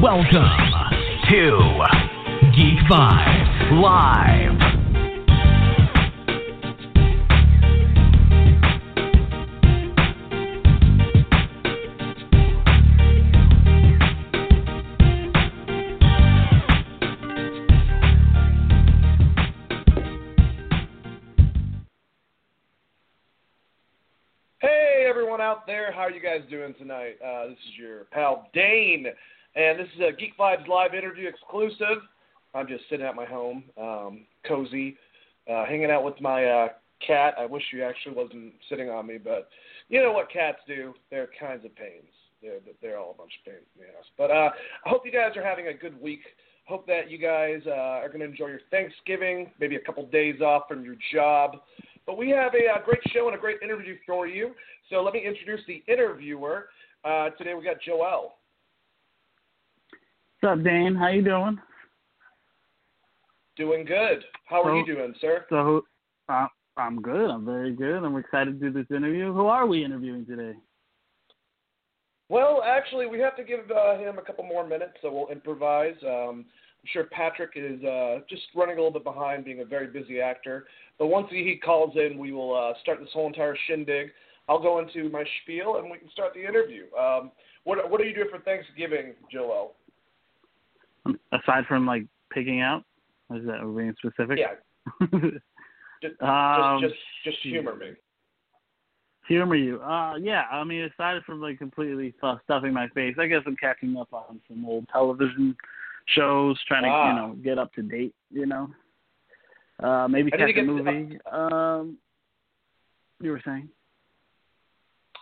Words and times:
Welcome 0.00 0.30
to 1.28 1.84
Geek 2.54 2.78
Vibes 2.88 3.82
Live. 3.82 4.60
Hey 24.60 25.06
everyone 25.08 25.40
out 25.40 25.66
there, 25.66 25.90
how 25.90 26.02
are 26.02 26.10
you 26.12 26.20
guys 26.20 26.42
doing 26.48 26.72
tonight? 26.78 27.16
Uh, 27.20 27.48
this 27.48 27.58
is 27.68 27.76
your 27.76 28.04
pal 28.12 28.48
Dane, 28.54 29.06
and 29.58 29.76
this 29.76 29.88
is 29.96 30.00
a 30.08 30.12
Geek 30.12 30.38
Vibes 30.38 30.68
live 30.68 30.94
interview 30.94 31.28
exclusive. 31.28 32.02
I'm 32.54 32.68
just 32.68 32.84
sitting 32.88 33.04
at 33.04 33.16
my 33.16 33.24
home, 33.24 33.64
um, 33.76 34.24
cozy, 34.46 34.96
uh, 35.50 35.66
hanging 35.66 35.90
out 35.90 36.04
with 36.04 36.20
my 36.20 36.44
uh, 36.44 36.68
cat. 37.04 37.34
I 37.36 37.44
wish 37.44 37.64
she 37.70 37.82
actually 37.82 38.14
wasn't 38.14 38.52
sitting 38.68 38.88
on 38.88 39.08
me, 39.08 39.18
but 39.18 39.48
you 39.88 40.00
know 40.00 40.12
what 40.12 40.30
cats 40.30 40.58
do? 40.68 40.94
They're 41.10 41.28
kinds 41.40 41.64
of 41.64 41.74
pains. 41.74 42.06
They're 42.40 42.60
they're 42.80 42.98
all 42.98 43.10
a 43.10 43.14
bunch 43.14 43.32
of 43.40 43.52
pains 43.52 43.66
in 43.74 43.82
the 43.82 43.88
ass. 43.88 44.04
But 44.16 44.30
uh, 44.30 44.50
I 44.86 44.88
hope 44.88 45.02
you 45.04 45.10
guys 45.10 45.36
are 45.36 45.44
having 45.44 45.66
a 45.66 45.74
good 45.74 46.00
week. 46.00 46.20
Hope 46.66 46.86
that 46.86 47.10
you 47.10 47.18
guys 47.18 47.60
uh, 47.66 47.98
are 47.98 48.08
going 48.08 48.20
to 48.20 48.26
enjoy 48.26 48.46
your 48.48 48.60
Thanksgiving, 48.70 49.50
maybe 49.58 49.74
a 49.74 49.80
couple 49.80 50.06
days 50.06 50.40
off 50.40 50.68
from 50.68 50.84
your 50.84 50.96
job. 51.12 51.56
But 52.06 52.16
we 52.16 52.30
have 52.30 52.52
a, 52.54 52.78
uh 52.78 52.84
great 52.84 53.00
show 53.08 53.26
and 53.26 53.34
a 53.34 53.40
great 53.40 53.60
interview 53.60 53.96
for 54.06 54.28
you. 54.28 54.52
So 54.88 55.02
let 55.02 55.14
me 55.14 55.26
introduce 55.26 55.66
the 55.66 55.82
interviewer. 55.92 56.68
Uh, 57.04 57.30
today 57.30 57.54
we 57.54 57.64
got 57.64 57.80
Joel. 57.84 58.37
What's 60.40 60.60
up, 60.60 60.64
Dane? 60.64 60.94
How 60.94 61.08
you 61.08 61.22
doing? 61.22 61.58
Doing 63.56 63.84
good. 63.84 64.24
How 64.44 64.62
are 64.62 64.70
So- 64.70 64.74
you 64.76 64.86
doing, 64.86 65.14
sir? 65.20 65.44
So, 65.48 65.84
uh, 66.28 66.46
I'm 66.76 67.02
good. 67.02 67.28
I'm 67.28 67.44
very 67.44 67.72
good. 67.72 68.04
I'm 68.04 68.16
excited 68.16 68.60
to 68.60 68.66
do 68.66 68.70
this 68.70 68.88
interview. 68.96 69.32
Who 69.32 69.46
are 69.46 69.66
we 69.66 69.82
interviewing 69.82 70.24
today? 70.26 70.56
Well, 72.28 72.62
actually, 72.62 73.06
we 73.06 73.18
have 73.18 73.34
to 73.36 73.42
give 73.42 73.68
uh, 73.72 73.96
him 73.98 74.18
a 74.18 74.22
couple 74.22 74.44
more 74.44 74.64
minutes, 74.64 74.92
so 75.02 75.10
we'll 75.10 75.26
improvise. 75.28 75.96
Um, 76.04 76.46
I'm 76.80 76.86
sure 76.86 77.04
Patrick 77.04 77.52
is 77.56 77.82
uh, 77.82 78.20
just 78.28 78.42
running 78.54 78.76
a 78.76 78.80
little 78.80 78.92
bit 78.92 79.02
behind, 79.02 79.44
being 79.44 79.60
a 79.60 79.64
very 79.64 79.88
busy 79.88 80.20
actor. 80.20 80.68
But 80.98 81.08
once 81.08 81.28
he 81.30 81.42
he 81.42 81.56
calls 81.56 81.96
in, 81.96 82.16
we 82.16 82.30
will 82.30 82.54
uh, 82.54 82.74
start 82.80 83.00
this 83.00 83.12
whole 83.12 83.26
entire 83.26 83.56
shindig. 83.66 84.12
I'll 84.48 84.62
go 84.62 84.78
into 84.78 85.08
my 85.10 85.24
spiel, 85.42 85.78
and 85.78 85.90
we 85.90 85.98
can 85.98 86.08
start 86.10 86.32
the 86.32 86.46
interview. 86.46 86.84
Um, 86.94 87.32
what 87.64 87.90
What 87.90 88.00
are 88.00 88.04
you 88.04 88.14
doing 88.14 88.30
for 88.30 88.38
Thanksgiving, 88.38 89.14
Joel? 89.32 89.74
Aside 91.32 91.64
from 91.66 91.86
like 91.86 92.04
picking 92.32 92.60
out, 92.60 92.84
is 93.34 93.44
that 93.46 93.60
being 93.76 93.94
specific? 93.98 94.38
Yeah, 94.38 94.54
just 96.02 96.20
Um, 96.22 96.80
just 96.80 96.94
just 97.24 97.36
just 97.36 97.38
humor 97.42 97.74
me. 97.76 97.90
Humor 99.28 99.56
you. 99.56 99.80
Uh, 99.82 100.16
yeah. 100.16 100.44
I 100.50 100.64
mean, 100.64 100.82
aside 100.82 101.20
from 101.26 101.40
like 101.40 101.58
completely 101.58 102.14
stuffing 102.44 102.72
my 102.72 102.88
face, 102.88 103.14
I 103.18 103.26
guess 103.26 103.42
I'm 103.46 103.56
catching 103.56 103.96
up 103.96 104.12
on 104.12 104.40
some 104.48 104.64
old 104.64 104.86
television 104.90 105.54
shows, 106.14 106.58
trying 106.66 106.84
to 106.84 106.88
Ah. 106.88 107.08
you 107.08 107.14
know 107.14 107.34
get 107.42 107.58
up 107.58 107.72
to 107.74 107.82
date. 107.82 108.14
You 108.30 108.46
know, 108.46 108.70
uh, 109.82 110.08
maybe 110.08 110.30
catch 110.30 110.40
a 110.56 110.62
movie. 110.62 111.18
Um, 111.30 111.98
you 113.20 113.30
were 113.30 113.42
saying? 113.44 113.68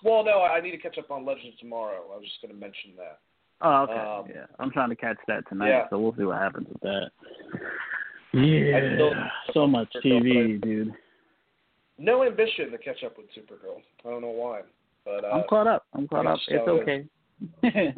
Well, 0.04 0.24
no, 0.24 0.42
I 0.42 0.60
need 0.60 0.72
to 0.72 0.78
catch 0.78 0.98
up 0.98 1.10
on 1.10 1.24
Legends 1.24 1.58
tomorrow. 1.58 2.02
I 2.12 2.16
was 2.16 2.26
just 2.26 2.40
going 2.42 2.54
to 2.54 2.60
mention 2.60 2.92
that. 2.98 3.20
Oh, 3.62 3.82
okay. 3.82 3.92
Um, 3.94 4.24
yeah, 4.28 4.46
I'm 4.58 4.70
trying 4.70 4.90
to 4.90 4.96
catch 4.96 5.16
that 5.28 5.48
tonight, 5.48 5.68
yeah. 5.70 5.84
so 5.88 5.98
we'll 5.98 6.14
see 6.16 6.24
what 6.24 6.38
happens 6.38 6.68
with 6.68 6.80
that. 6.82 7.10
Yeah, 8.32 8.94
still- 8.94 9.14
so 9.54 9.66
much 9.66 9.88
TV, 10.04 10.60
dude. 10.60 10.92
No 11.98 12.22
ambition 12.24 12.70
to 12.70 12.78
catch 12.78 13.02
up 13.04 13.16
with 13.16 13.26
Supergirl. 13.34 13.80
I 14.04 14.10
don't 14.10 14.20
know 14.20 14.28
why, 14.28 14.60
but 15.06 15.24
uh, 15.24 15.28
I'm 15.28 15.44
caught 15.48 15.66
up. 15.66 15.86
I'm 15.94 16.06
caught 16.06 16.26
up. 16.26 16.38
It's 16.48 16.68
okay. 16.68 17.06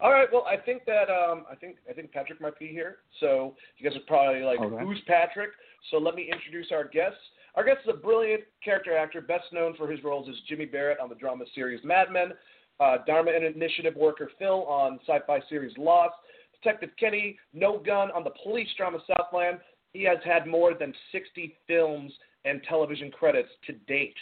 All 0.00 0.10
right. 0.10 0.28
Well, 0.32 0.44
I 0.46 0.56
think 0.56 0.84
that 0.86 1.08
um, 1.08 1.44
I 1.50 1.54
think 1.54 1.76
I 1.88 1.92
think 1.92 2.10
Patrick 2.12 2.40
might 2.40 2.58
be 2.58 2.66
here. 2.66 2.96
So 3.20 3.54
you 3.78 3.88
guys 3.88 3.96
are 3.96 4.02
probably 4.08 4.42
like, 4.42 4.58
Okay. 4.60 4.84
"Who's 4.84 5.00
Patrick?" 5.06 5.50
So 5.90 5.98
let 5.98 6.16
me 6.16 6.28
introduce 6.30 6.72
our 6.72 6.84
guest. 6.84 7.16
Our 7.54 7.64
guest 7.64 7.78
is 7.86 7.94
a 7.94 7.96
brilliant 7.96 8.42
character 8.64 8.96
actor, 8.96 9.20
best 9.22 9.44
known 9.52 9.74
for 9.76 9.88
his 9.90 10.02
roles 10.04 10.28
as 10.28 10.34
Jimmy 10.48 10.66
Barrett 10.66 10.98
on 11.00 11.08
the 11.08 11.14
drama 11.14 11.44
series 11.54 11.80
Mad 11.84 12.10
Men, 12.10 12.32
uh, 12.80 12.98
Dharma 13.06 13.32
Initiative 13.32 13.94
worker 13.96 14.30
Phil 14.38 14.64
on 14.66 14.98
sci-fi 15.06 15.40
series 15.48 15.76
Lost, 15.78 16.14
Detective 16.62 16.90
Kenny 16.98 17.38
No 17.52 17.78
Gun 17.78 18.10
on 18.10 18.24
the 18.24 18.32
police 18.42 18.68
drama 18.76 18.98
Southland. 19.06 19.58
He 19.92 20.02
has 20.04 20.18
had 20.24 20.46
more 20.46 20.74
than 20.74 20.92
60 21.12 21.56
films 21.66 22.12
and 22.44 22.62
television 22.68 23.10
credits 23.10 23.48
to 23.66 23.72
date. 23.86 24.16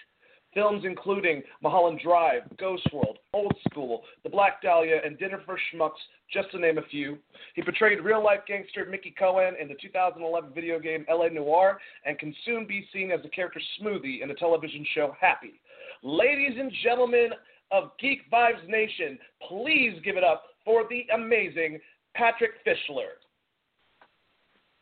Films 0.55 0.85
including 0.85 1.43
Mulholland 1.63 2.01
Drive, 2.03 2.43
Ghost 2.59 2.87
World, 2.93 3.19
Old 3.33 3.55
School, 3.69 4.03
The 4.23 4.31
Black 4.31 4.63
Dahlia, 4.63 5.01
and 5.05 5.19
Dinner 5.19 5.43
for 5.45 5.59
Schmucks, 5.59 5.99
just 6.33 6.51
to 6.53 6.61
name 6.61 6.79
a 6.79 6.83
few. 6.83 7.19
He 7.55 7.63
portrayed 7.63 8.01
real 8.01 8.23
life 8.23 8.41
gangster 8.47 8.87
Mickey 8.89 9.13
Cohen 9.19 9.55
in 9.61 9.67
the 9.67 9.75
2011 9.83 10.53
video 10.55 10.79
game 10.79 11.05
LA 11.11 11.29
Noire 11.29 11.81
and 12.07 12.19
can 12.21 12.33
soon 12.45 12.69
be 12.69 12.87
seen 12.93 13.11
as 13.11 13.21
the 13.23 13.29
character 13.29 13.61
Smoothie 13.81 14.23
in 14.23 14.29
the 14.29 14.35
television 14.35 14.87
show 14.95 15.17
Happy. 15.21 15.61
Ladies 16.05 16.57
and 16.59 16.71
gentlemen 16.85 17.31
of 17.71 17.91
Geek 18.01 18.31
Vibes 18.31 18.67
Nation, 18.69 19.19
please 19.49 19.99
give 20.05 20.17
it 20.17 20.25
up 20.25 20.45
for 20.65 20.85
the 20.89 21.05
amazing 21.15 21.79
Patrick 22.15 22.53
Fischler. 22.67 23.19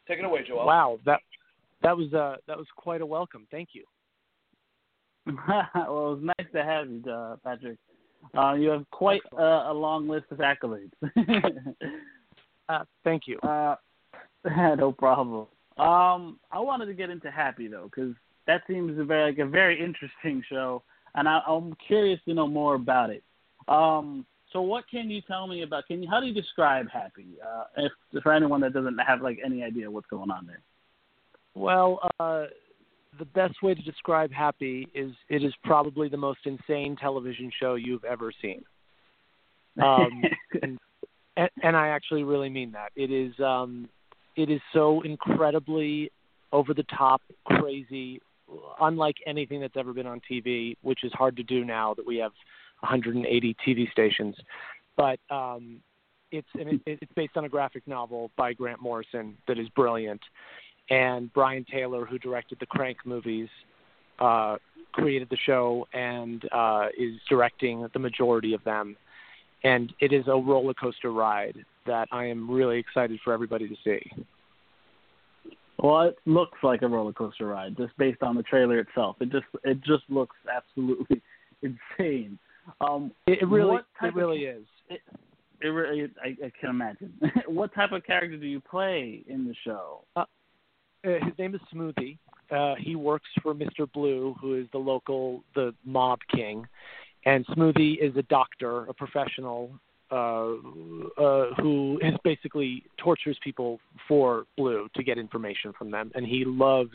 Take 0.09 0.19
it 0.19 0.25
away, 0.25 0.41
Joel. 0.47 0.67
Wow, 0.67 0.99
that 1.07 1.21
that 1.83 1.97
was 1.97 2.13
uh 2.13 2.37
that 2.47 2.57
was 2.57 2.67
quite 2.77 3.01
a 3.01 3.07
welcome. 3.07 3.47
Thank 3.51 3.71
you. 3.73 3.85
well, 5.27 5.67
it 5.75 5.89
was 5.89 6.21
nice 6.23 6.49
to 6.53 6.65
have 6.65 6.91
you, 6.91 7.03
uh, 7.11 7.37
Patrick. 7.45 7.79
Uh, 8.37 8.55
you 8.55 8.69
have 8.69 8.89
quite 8.91 9.23
uh, 9.39 9.71
a 9.71 9.73
long 9.73 10.09
list 10.09 10.27
of 10.31 10.39
accolades. 10.39 10.93
Uh, 12.69 12.85
thank 13.05 13.25
you. 13.27 13.39
uh, 13.41 13.75
no 14.77 14.93
problem. 14.93 15.47
Um, 15.79 16.39
I 16.51 16.61
wanted 16.61 16.87
to 16.87 16.95
get 16.95 17.11
into 17.11 17.31
Happy 17.31 17.67
though, 17.67 17.91
because 17.95 18.15
that 18.47 18.63
seems 18.67 18.99
a 18.99 19.05
very 19.05 19.31
like 19.31 19.39
a 19.39 19.47
very 19.47 19.83
interesting 19.83 20.43
show, 20.49 20.83
and 21.15 21.29
I, 21.29 21.41
I'm 21.47 21.75
curious 21.87 22.21
to 22.27 22.35
know 22.35 22.47
more 22.47 22.75
about 22.75 23.11
it. 23.11 23.23
Um, 23.69 24.27
So 24.53 24.61
what 24.61 24.85
can 24.91 25.11
you 25.11 25.23
tell 25.23 25.47
me 25.47 25.63
about? 25.63 25.87
Can 25.87 26.03
you 26.03 26.09
how 26.11 26.21
do 26.21 26.27
you 26.27 26.35
describe 26.35 26.87
Happy? 26.91 27.27
Uh, 27.43 27.65
if 27.77 28.23
for 28.23 28.33
anyone 28.33 28.61
that 28.61 28.73
doesn't 28.75 28.99
have 28.99 29.23
like 29.23 29.39
any 29.45 29.63
idea 29.63 29.91
what's 29.91 30.09
going 30.09 30.31
on 30.31 30.47
there. 30.47 30.61
Well, 31.55 32.01
uh, 32.21 32.45
the 33.19 33.25
best 33.27 33.63
way 33.63 33.75
to 33.75 33.83
describe 33.83 34.31
Happy 34.33 34.89
is 34.95 35.13
it 35.29 35.43
is 35.43 35.55
probably 35.65 36.09
the 36.09 36.17
most 36.17 36.41
insane 36.45 36.97
television 36.97 37.51
show 37.61 37.75
you've 37.75 38.05
ever 38.05 38.33
seen. 38.43 38.63
Um, 39.83 40.23
and, 40.63 40.79
and, 41.37 41.51
and 41.63 41.77
I 41.77 41.89
actually 41.89 42.25
really 42.25 42.49
mean 42.49 42.73
that. 42.73 42.91
It 42.97 43.11
is 43.11 43.39
um, 43.41 43.89
it 44.37 44.51
is 44.51 44.61
so 44.73 45.03
incredibly 45.03 46.11
over 46.53 46.75
the 46.75 46.85
top, 46.85 47.23
crazy, 47.45 48.21
unlike 48.81 49.17
anything 49.27 49.61
that's 49.61 49.77
ever 49.77 49.93
been 49.93 50.07
on 50.07 50.21
TV, 50.31 50.77
which 50.83 51.05
is 51.05 51.13
hard 51.13 51.37
to 51.37 51.43
do 51.43 51.65
now 51.65 51.95
that 51.95 52.07
we 52.07 52.17
have 52.19 52.33
180 52.81 53.57
TV 53.67 53.91
stations. 53.91 54.35
But 54.97 55.19
um, 55.31 55.81
it's 56.31 56.49
it, 56.55 56.81
it's 56.87 57.13
based 57.15 57.37
on 57.37 57.45
a 57.45 57.49
graphic 57.49 57.87
novel 57.87 58.31
by 58.37 58.53
Grant 58.53 58.81
Morrison 58.81 59.37
that 59.49 59.59
is 59.59 59.69
brilliant, 59.71 60.21
and 60.91 61.33
Brian 61.33 61.65
Taylor, 61.71 62.05
who 62.05 62.19
directed 62.19 62.59
the 62.61 62.67
Crank 62.67 62.99
movies, 63.05 63.49
uh, 64.19 64.57
created 64.93 65.29
the 65.31 65.37
show 65.37 65.87
and 65.93 66.45
uh, 66.53 66.89
is 66.99 67.15
directing 67.29 67.89
the 67.93 67.99
majority 67.99 68.55
of 68.55 68.63
them. 68.65 68.97
And 69.65 69.93
it 70.01 70.13
is 70.13 70.25
a 70.27 70.33
roller 70.33 70.75
coaster 70.75 71.13
ride 71.13 71.57
that 71.87 72.09
I 72.11 72.27
am 72.27 72.51
really 72.51 72.79
excited 72.79 73.21
for 73.23 73.33
everybody 73.33 73.69
to 73.69 73.77
see. 73.85 74.25
Well, 75.83 76.03
it 76.03 76.17
looks 76.27 76.57
like 76.63 76.83
a 76.83 76.89
roller 76.89 77.13
coaster 77.13 77.47
ride 77.47 77.77
just 77.77 77.97
based 77.99 78.23
on 78.23 78.37
the 78.37 78.45
trailer 78.45 78.79
itself. 78.79 79.17
It 79.21 79.31
just 79.31 79.47
it 79.65 79.79
just 79.85 80.05
looks 80.09 80.37
absolutely 80.51 81.21
insane. 81.63 82.39
Um, 82.81 83.11
it, 83.27 83.43
it 83.43 83.47
really 83.47 83.79
it 84.01 84.15
really 84.15 84.45
is. 84.45 84.65
It, 84.89 85.01
it 85.61 85.69
really, 85.69 86.09
I, 86.23 86.29
I 86.45 86.53
can 86.61 86.71
imagine. 86.71 87.13
what 87.47 87.75
type 87.75 87.93
of 87.93 88.05
character 88.05 88.37
do 88.37 88.47
you 88.47 88.61
play 88.61 89.25
in 89.27 89.45
the 89.45 89.55
show? 89.65 90.05
Uh, 90.15 90.25
uh 91.05 91.25
his 91.25 91.37
name 91.37 91.55
is 91.55 91.61
Smoothie. 91.75 92.19
Uh, 92.51 92.75
he 92.79 92.95
works 92.95 93.29
for 93.43 93.55
Mr. 93.55 93.91
Blue, 93.93 94.37
who 94.41 94.55
is 94.55 94.67
the 94.73 94.79
local 94.79 95.43
the 95.57 95.75
mob 95.85 96.21
king, 96.33 96.65
and 97.27 97.45
Smoothie 97.47 97.99
is 98.01 98.17
a 98.17 98.23
doctor, 98.25 98.85
a 98.87 98.95
professional 98.95 99.73
uh, 100.13 100.53
uh, 101.19 101.55
who 101.61 101.99
is 102.03 102.15
basically 102.23 102.85
tortures 102.99 103.39
people 103.43 103.81
for 104.07 104.45
Blue 104.59 104.89
to 104.95 105.03
get 105.03 105.17
information 105.17 105.73
from 105.77 105.91
them, 105.91 106.13
and 106.15 106.27
he 106.27 106.45
loves 106.45 106.91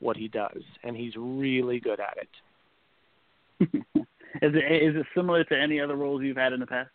what 0.00 0.16
he 0.16 0.28
does, 0.28 0.62
and 0.82 0.96
he's 0.96 1.12
really 1.16 1.78
good 1.78 2.00
at 2.00 2.18
it. 2.18 3.70
is 4.42 4.54
it 4.54 4.82
is 4.82 4.96
it 4.96 5.06
similar 5.14 5.44
to 5.44 5.56
any 5.56 5.80
other 5.80 5.96
roles 5.96 6.22
you've 6.22 6.36
had 6.36 6.52
in 6.52 6.60
the 6.60 6.66
past? 6.66 6.90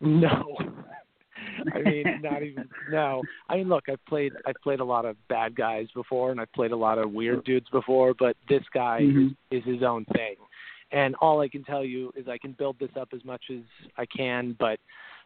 No. 0.00 0.56
I 1.74 1.80
mean, 1.80 2.20
not 2.22 2.42
even 2.42 2.68
no. 2.90 3.22
I 3.48 3.56
mean, 3.56 3.68
look, 3.68 3.84
I've 3.88 4.04
played 4.06 4.32
I've 4.46 4.60
played 4.62 4.80
a 4.80 4.84
lot 4.84 5.06
of 5.06 5.16
bad 5.28 5.56
guys 5.56 5.86
before, 5.94 6.30
and 6.30 6.40
I've 6.40 6.52
played 6.52 6.72
a 6.72 6.76
lot 6.76 6.98
of 6.98 7.12
weird 7.12 7.44
dudes 7.44 7.68
before, 7.70 8.14
but 8.18 8.36
this 8.48 8.62
guy 8.74 9.00
mm-hmm. 9.02 9.28
is, 9.50 9.62
is 9.62 9.74
his 9.74 9.82
own 9.82 10.04
thing. 10.12 10.36
And 10.92 11.14
all 11.16 11.40
I 11.40 11.48
can 11.48 11.64
tell 11.64 11.84
you 11.84 12.12
is 12.16 12.28
I 12.28 12.38
can 12.38 12.52
build 12.52 12.78
this 12.78 12.90
up 12.98 13.08
as 13.14 13.24
much 13.24 13.42
as 13.50 13.62
I 13.96 14.06
can, 14.06 14.56
but 14.58 14.78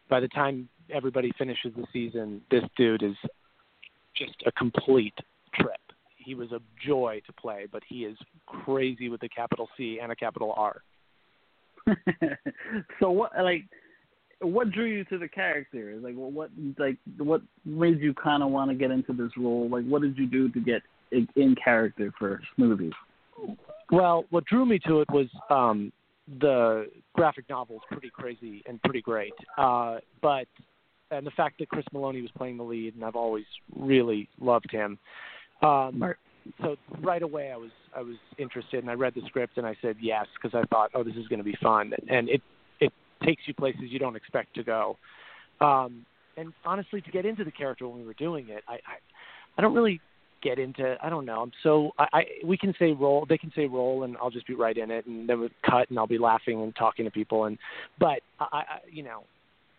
by 0.09 0.19
the 0.19 0.27
time 0.29 0.67
everybody 0.89 1.31
finishes 1.37 1.71
the 1.75 1.85
season, 1.93 2.41
this 2.49 2.63
dude 2.75 3.03
is 3.03 3.15
just 4.15 4.35
a 4.45 4.51
complete 4.51 5.13
trip. 5.55 5.79
He 6.17 6.35
was 6.35 6.51
a 6.51 6.59
joy 6.85 7.21
to 7.25 7.33
play, 7.33 7.67
but 7.71 7.83
he 7.87 8.05
is 8.05 8.17
crazy 8.45 9.09
with 9.09 9.23
a 9.23 9.29
capital 9.29 9.69
C 9.77 9.99
and 10.01 10.11
a 10.11 10.15
capital 10.15 10.53
R. 10.55 10.81
so 12.99 13.09
what 13.09 13.31
like 13.41 13.63
what 14.39 14.71
drew 14.71 14.85
you 14.85 15.03
to 15.05 15.17
the 15.17 15.27
character? 15.27 15.97
Like 16.01 16.13
what 16.15 16.51
like 16.77 16.97
what 17.17 17.41
made 17.65 17.99
you 17.99 18.13
kind 18.13 18.43
of 18.43 18.49
want 18.49 18.69
to 18.69 18.75
get 18.75 18.91
into 18.91 19.13
this 19.13 19.31
role? 19.37 19.69
Like 19.69 19.85
what 19.85 20.01
did 20.01 20.17
you 20.17 20.27
do 20.27 20.49
to 20.49 20.59
get 20.59 20.81
in 21.11 21.55
character 21.55 22.13
for 22.19 22.41
Smoothie? 22.57 22.91
Well, 23.91 24.25
what 24.29 24.45
drew 24.45 24.65
me 24.65 24.79
to 24.87 25.01
it 25.01 25.09
was 25.11 25.27
um, 25.49 25.91
the 26.39 26.89
graphic 27.13 27.49
novel 27.49 27.75
is 27.75 27.81
pretty 27.91 28.09
crazy 28.09 28.63
and 28.65 28.81
pretty 28.81 29.01
great. 29.01 29.33
Uh, 29.57 29.97
but 30.21 30.47
and 31.11 31.27
the 31.27 31.31
fact 31.31 31.59
that 31.59 31.69
Chris 31.69 31.85
Meloni 31.93 32.21
was 32.21 32.31
playing 32.37 32.57
the 32.57 32.63
lead, 32.63 32.95
and 32.95 33.03
I've 33.03 33.17
always 33.17 33.45
really 33.75 34.29
loved 34.39 34.71
him. 34.71 34.97
Um, 35.61 36.01
so 36.61 36.77
right 37.01 37.21
away, 37.21 37.51
I 37.51 37.57
was 37.57 37.71
I 37.95 38.01
was 38.01 38.15
interested, 38.37 38.79
and 38.79 38.89
I 38.89 38.93
read 38.93 39.13
the 39.13 39.21
script, 39.27 39.57
and 39.57 39.67
I 39.67 39.75
said 39.81 39.97
yes 39.99 40.25
because 40.41 40.57
I 40.57 40.65
thought, 40.67 40.91
oh, 40.93 41.03
this 41.03 41.15
is 41.15 41.27
going 41.27 41.39
to 41.39 41.45
be 41.45 41.57
fun, 41.61 41.91
and 42.09 42.29
it 42.29 42.41
it 42.79 42.93
takes 43.23 43.43
you 43.45 43.53
places 43.53 43.81
you 43.89 43.99
don't 43.99 44.15
expect 44.15 44.55
to 44.55 44.63
go. 44.63 44.97
Um, 45.59 46.05
and 46.37 46.53
honestly, 46.65 47.01
to 47.01 47.11
get 47.11 47.25
into 47.25 47.43
the 47.43 47.51
character 47.51 47.87
when 47.87 47.99
we 47.99 48.05
were 48.05 48.13
doing 48.13 48.47
it, 48.49 48.63
I 48.67 48.75
I, 48.75 48.97
I 49.57 49.61
don't 49.61 49.75
really 49.75 49.99
get 50.41 50.59
into 50.59 50.97
I 51.01 51.09
don't 51.09 51.25
know. 51.25 51.41
I'm 51.41 51.51
so 51.63 51.91
I, 51.97 52.07
I 52.13 52.23
we 52.45 52.57
can 52.57 52.73
say 52.77 52.91
roll, 52.91 53.25
they 53.27 53.37
can 53.37 53.51
say 53.55 53.65
roll, 53.67 54.03
and 54.03 54.17
I'll 54.17 54.29
just 54.29 54.47
be 54.47 54.53
right 54.53 54.77
in 54.77 54.91
it, 54.91 55.05
and 55.05 55.27
then 55.27 55.41
we 55.41 55.49
cut, 55.69 55.89
and 55.89 55.99
I'll 55.99 56.07
be 56.07 56.17
laughing 56.17 56.61
and 56.61 56.75
talking 56.75 57.05
to 57.05 57.11
people, 57.11 57.45
and 57.45 57.57
but 57.99 58.21
I, 58.39 58.45
I 58.51 58.63
you 58.91 59.03
know 59.03 59.23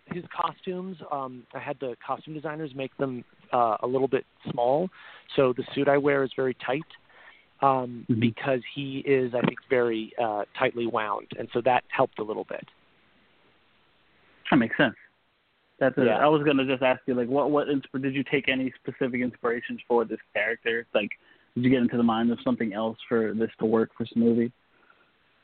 his 0.06 0.24
costumes 0.36 0.96
um 1.10 1.44
I 1.54 1.60
had 1.60 1.76
the 1.80 1.96
costume 2.04 2.34
designers 2.34 2.72
make 2.74 2.96
them 2.96 3.24
uh, 3.52 3.76
a 3.82 3.86
little 3.86 4.08
bit 4.08 4.24
small, 4.50 4.88
so 5.36 5.52
the 5.56 5.64
suit 5.74 5.88
I 5.88 5.98
wear 5.98 6.24
is 6.24 6.30
very 6.36 6.56
tight. 6.64 6.80
Um, 7.60 8.04
mm-hmm. 8.10 8.18
because 8.18 8.58
he 8.74 9.04
is, 9.06 9.34
I 9.36 9.40
think, 9.42 9.58
very 9.70 10.12
uh, 10.20 10.42
tightly 10.58 10.88
wound, 10.88 11.28
and 11.38 11.46
so 11.52 11.60
that 11.64 11.84
helped 11.96 12.18
a 12.18 12.24
little 12.24 12.42
bit. 12.42 12.66
That 14.50 14.56
makes 14.56 14.76
sense. 14.76 14.96
That's 15.82 15.96
yeah. 15.98 16.18
I 16.18 16.28
was 16.28 16.44
gonna 16.44 16.64
just 16.64 16.80
ask 16.80 17.00
you 17.06 17.14
like 17.14 17.26
what 17.26 17.50
what 17.50 17.66
insp- 17.66 18.00
did 18.00 18.14
you 18.14 18.22
take 18.22 18.48
any 18.48 18.72
specific 18.80 19.20
inspirations 19.20 19.80
for 19.88 20.04
this 20.04 20.20
character? 20.32 20.86
Like 20.94 21.10
did 21.56 21.64
you 21.64 21.70
get 21.70 21.80
into 21.80 21.96
the 21.96 22.04
mind 22.04 22.30
of 22.30 22.38
something 22.44 22.72
else 22.72 22.96
for 23.08 23.34
this 23.34 23.50
to 23.58 23.66
work 23.66 23.90
for 23.98 24.06
Smoothie? 24.06 24.52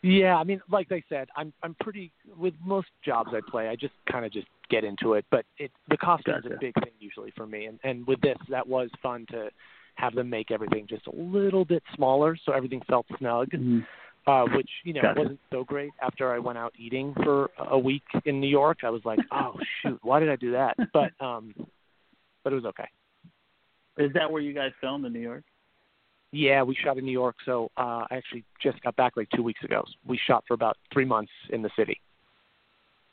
Yeah, 0.03 0.37
I 0.37 0.45
mean, 0.45 0.61
like 0.71 0.93
I 0.93 1.03
said, 1.09 1.27
I'm 1.37 1.53
I'm 1.65 1.75
pretty 1.81 2.13
with 2.37 2.55
most 2.65 2.87
jobs 3.05 3.31
I 3.33 3.41
play. 3.51 3.67
I 3.67 3.75
just 3.75 3.95
kind 4.11 4.25
of 4.25 4.33
just 4.33 4.47
get 4.71 4.85
into 4.85 5.15
it, 5.15 5.25
but 5.29 5.45
it 5.59 5.73
the 5.91 5.97
costume 5.97 6.37
gotcha. 6.37 6.51
is 6.51 6.55
a 6.55 6.61
big 6.61 6.75
thing 6.75 6.93
usually 7.01 7.33
for 7.37 7.45
me, 7.45 7.65
and 7.65 7.81
and 7.83 8.07
with 8.07 8.21
this, 8.21 8.39
that 8.49 8.69
was 8.69 8.91
fun 9.03 9.27
to 9.33 9.49
have 9.97 10.15
them 10.15 10.31
make 10.31 10.53
everything 10.53 10.87
just 10.89 11.09
a 11.09 11.17
little 11.17 11.65
bit 11.65 11.83
smaller, 11.97 12.39
so 12.47 12.53
everything 12.53 12.81
felt 12.89 13.07
snug. 13.19 13.51
Mm-hmm 13.51 13.81
uh, 14.27 14.45
which 14.55 14.69
you 14.85 14.93
know 14.93 15.03
gotcha. 15.03 15.21
wasn't 15.21 15.41
so 15.51 15.65
great. 15.65 15.91
After 16.03 16.33
I 16.33 16.39
went 16.39 16.59
out 16.59 16.73
eating 16.79 17.15
for 17.23 17.51
a 17.59 17.79
week 17.79 18.03
in 18.25 18.41
New 18.41 18.49
York, 18.49 18.79
I 18.83 18.91
was 18.91 19.03
like, 19.05 19.19
oh 19.33 19.55
shoot, 19.83 19.99
why 20.03 20.21
did 20.21 20.31
I 20.31 20.37
do 20.37 20.53
that? 20.53 20.77
But 20.93 21.13
um, 21.25 21.55
but 22.45 22.53
it 22.53 22.57
was 22.57 22.65
okay. 22.67 22.89
Is 23.99 24.13
that 24.15 24.31
where 24.31 24.41
you 24.41 24.53
guys 24.53 24.71
filmed 24.81 25.05
in 25.05 25.13
New 25.13 25.21
York? 25.21 25.45
Yeah, 26.31 26.63
we 26.63 26.77
shot 26.77 26.99
in 26.99 27.05
New 27.05 27.13
York. 27.13 27.37
So 27.45 27.71
uh, 27.77 28.05
I 28.11 28.17
actually 28.17 28.45
just 28.63 28.81
got 28.83 28.95
back 28.97 29.17
like 29.17 29.29
two 29.35 29.43
weeks 29.43 29.63
ago. 29.65 29.83
We 30.07 30.21
shot 30.27 30.45
for 30.47 30.55
about 30.55 30.77
three 30.93 31.07
months 31.07 31.33
in 31.51 31.63
the 31.63 31.71
city. 31.77 32.01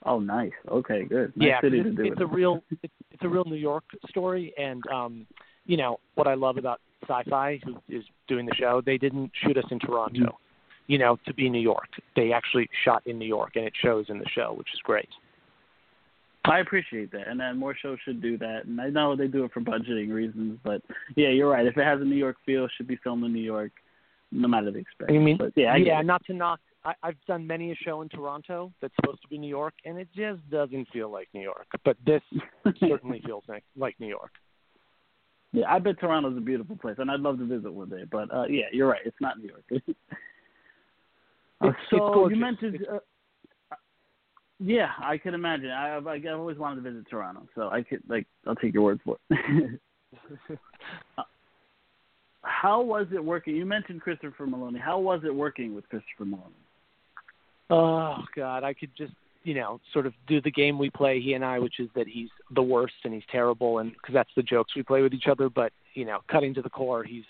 Oh, 0.05 0.19
nice. 0.19 0.51
Okay, 0.69 1.05
good. 1.05 1.33
Nice 1.35 1.47
yeah, 1.47 1.61
city 1.61 1.79
it's, 1.79 1.89
to 1.89 1.95
do 1.95 2.03
it's 2.03 2.21
it. 2.21 2.23
a 2.23 2.27
real 2.27 2.63
it's, 2.83 2.93
it's 3.11 3.23
a 3.23 3.29
real 3.29 3.45
New 3.45 3.55
York 3.55 3.83
story, 4.09 4.53
and 4.57 4.83
um, 4.93 5.25
you 5.65 5.77
know 5.77 5.99
what 6.13 6.27
I 6.27 6.35
love 6.35 6.57
about 6.57 6.79
Syfy, 7.09 7.63
who 7.63 7.75
is 7.89 8.03
doing 8.27 8.45
the 8.45 8.53
show, 8.55 8.81
they 8.85 8.97
didn't 8.97 9.31
shoot 9.43 9.57
us 9.57 9.65
in 9.71 9.79
Toronto. 9.79 10.37
You 10.87 10.97
know, 10.99 11.17
to 11.25 11.33
be 11.33 11.49
New 11.49 11.61
York. 11.61 11.89
They 12.15 12.31
actually 12.31 12.69
shot 12.83 13.01
in 13.05 13.17
New 13.17 13.25
York, 13.25 13.55
and 13.55 13.65
it 13.65 13.73
shows 13.81 14.05
in 14.09 14.19
the 14.19 14.29
show, 14.29 14.53
which 14.53 14.67
is 14.73 14.79
great. 14.83 15.09
I 16.43 16.59
appreciate 16.59 17.11
that, 17.11 17.27
and 17.27 17.39
then 17.39 17.57
more 17.57 17.75
shows 17.75 17.97
should 18.05 18.21
do 18.21 18.37
that. 18.37 18.65
And 18.65 18.79
I 18.79 18.89
know 18.89 19.15
they 19.15 19.27
do 19.27 19.45
it 19.45 19.51
for 19.51 19.61
budgeting 19.61 20.13
reasons, 20.13 20.59
but 20.63 20.81
yeah, 21.15 21.29
you're 21.29 21.49
right. 21.49 21.65
If 21.65 21.77
it 21.77 21.83
has 21.83 22.01
a 22.01 22.03
New 22.03 22.15
York 22.15 22.37
feel, 22.45 22.65
it 22.65 22.71
should 22.77 22.87
be 22.87 22.97
filmed 22.97 23.23
in 23.23 23.33
New 23.33 23.41
York, 23.41 23.71
no 24.31 24.47
matter 24.47 24.71
the 24.71 24.79
expense. 24.79 25.09
I 25.09 25.17
mean, 25.17 25.37
but 25.37 25.53
yeah, 25.55 25.73
I 25.73 25.77
yeah, 25.77 26.01
not 26.01 26.23
to 26.25 26.33
knock. 26.33 26.59
I, 26.83 26.93
I've 27.01 27.17
done 27.27 27.47
many 27.47 27.71
a 27.71 27.75
show 27.75 28.01
in 28.03 28.09
Toronto 28.09 28.71
that's 28.79 28.93
supposed 29.01 29.21
to 29.23 29.27
be 29.27 29.37
New 29.37 29.49
York, 29.49 29.73
and 29.85 29.97
it 29.97 30.07
just 30.15 30.47
doesn't 30.51 30.87
feel 30.93 31.09
like 31.09 31.27
New 31.33 31.41
York. 31.41 31.65
But 31.83 31.97
this 32.05 32.21
certainly 32.79 33.21
feels 33.25 33.43
like, 33.47 33.63
like 33.75 33.95
New 33.99 34.07
York. 34.07 34.31
Yeah, 35.51 35.65
I 35.67 35.79
bet 35.79 35.99
Toronto's 35.99 36.37
a 36.37 36.41
beautiful 36.41 36.75
place, 36.75 36.97
and 36.99 37.09
I'd 37.09 37.21
love 37.21 37.39
to 37.39 37.45
visit 37.45 37.73
one 37.73 37.89
day. 37.89 38.03
But 38.09 38.31
uh, 38.31 38.45
yeah, 38.49 38.65
you're 38.71 38.87
right. 38.87 39.01
It's 39.03 39.15
not 39.19 39.39
New 39.39 39.49
York. 39.49 39.83
It's, 41.61 41.77
so 41.89 42.25
it's 42.25 42.35
you 42.35 42.41
mentioned, 42.41 42.75
It's, 42.75 42.83
uh, 42.91 42.99
yeah, 44.59 44.89
I 45.01 45.17
can 45.17 45.33
imagine. 45.33 45.69
I, 45.69 45.97
I've, 45.97 46.07
I've 46.07 46.25
always 46.25 46.57
wanted 46.57 46.83
to 46.83 46.89
visit 46.89 47.05
Toronto, 47.09 47.47
so 47.55 47.69
I 47.69 47.83
could 47.83 48.01
like 48.07 48.25
I'll 48.47 48.55
take 48.55 48.73
your 48.73 48.83
word 48.83 49.01
for 49.03 49.17
it. 49.29 49.79
uh, 51.17 51.23
how 52.41 52.81
was 52.81 53.07
it 53.13 53.23
working? 53.23 53.55
You 53.55 53.65
mentioned 53.65 54.01
Christopher 54.01 54.47
Meloni. 54.47 54.79
How 54.79 54.99
was 54.99 55.21
it 55.25 55.33
working 55.33 55.75
with 55.75 55.87
Christopher 55.89 56.25
Meloni? 56.25 56.53
oh 57.71 58.17
God, 58.35 58.63
I 58.63 58.73
could 58.73 58.91
just 58.97 59.13
you 59.43 59.55
know 59.55 59.81
sort 59.91 60.05
of 60.05 60.13
do 60.27 60.39
the 60.39 60.51
game 60.51 60.77
we 60.77 60.89
play 60.89 61.19
he 61.19 61.33
and 61.33 61.43
I, 61.43 61.59
which 61.59 61.79
is 61.79 61.89
that 61.95 62.07
he's 62.07 62.29
the 62.53 62.61
worst 62.61 62.93
and 63.03 63.13
he's 63.13 63.23
terrible, 63.31 63.79
and 63.79 63.91
because 63.91 64.13
that's 64.13 64.29
the 64.37 64.43
jokes 64.43 64.75
we 64.75 64.83
play 64.83 65.01
with 65.01 65.13
each 65.13 65.27
other. 65.29 65.49
But 65.49 65.73
you 65.95 66.05
know, 66.05 66.19
cutting 66.29 66.53
to 66.53 66.61
the 66.61 66.69
core, 66.69 67.03
he's 67.03 67.25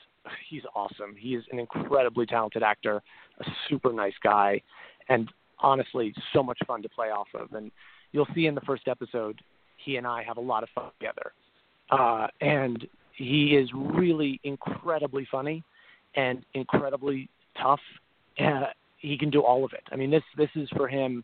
he's 0.50 0.64
awesome. 0.76 1.16
He 1.18 1.36
is 1.36 1.44
an 1.52 1.60
incredibly 1.60 2.26
talented 2.26 2.64
actor, 2.64 3.02
a 3.40 3.46
super 3.70 3.92
nice 3.94 4.14
guy, 4.24 4.62
and 5.10 5.30
honestly, 5.60 6.14
so 6.34 6.44
much 6.44 6.60
fun 6.68 6.82
to 6.82 6.90
play 6.90 7.08
off 7.08 7.28
of. 7.34 7.54
And 7.54 7.72
you'll 8.12 8.28
see 8.36 8.46
in 8.48 8.56
the 8.56 8.62
first 8.62 8.88
episode, 8.88 9.42
he 9.78 9.98
and 9.98 10.08
I 10.08 10.24
have 10.24 10.38
a 10.38 10.42
lot 10.42 10.64
of 10.64 10.70
fun 10.74 10.90
together, 11.00 11.34
uh, 11.92 12.28
and 12.42 12.88
he 13.16 13.56
is 13.56 13.70
really 13.74 14.40
incredibly 14.44 15.28
funny 15.32 15.64
and 16.16 16.44
incredibly 16.54 17.30
tough. 17.62 17.80
Uh, 18.40 18.66
he 18.98 19.18
can 19.18 19.30
do 19.30 19.42
all 19.42 19.64
of 19.64 19.74
it. 19.74 19.84
I 19.92 19.96
mean, 19.96 20.12
this 20.12 20.24
this 20.38 20.50
is 20.56 20.70
for 20.76 20.88
him. 20.88 21.24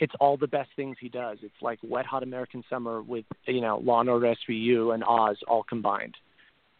It's 0.00 0.12
all 0.18 0.36
the 0.36 0.48
best 0.48 0.70
things 0.74 0.96
he 1.00 1.08
does. 1.08 1.38
It's 1.42 1.54
like 1.62 1.78
Wet 1.82 2.04
Hot 2.06 2.22
American 2.22 2.64
Summer 2.68 3.02
with 3.02 3.24
you 3.46 3.60
know 3.60 3.78
Law 3.84 4.00
and 4.00 4.08
Order 4.08 4.34
SVU 4.48 4.94
and 4.94 5.04
Oz 5.04 5.36
all 5.46 5.62
combined. 5.62 6.16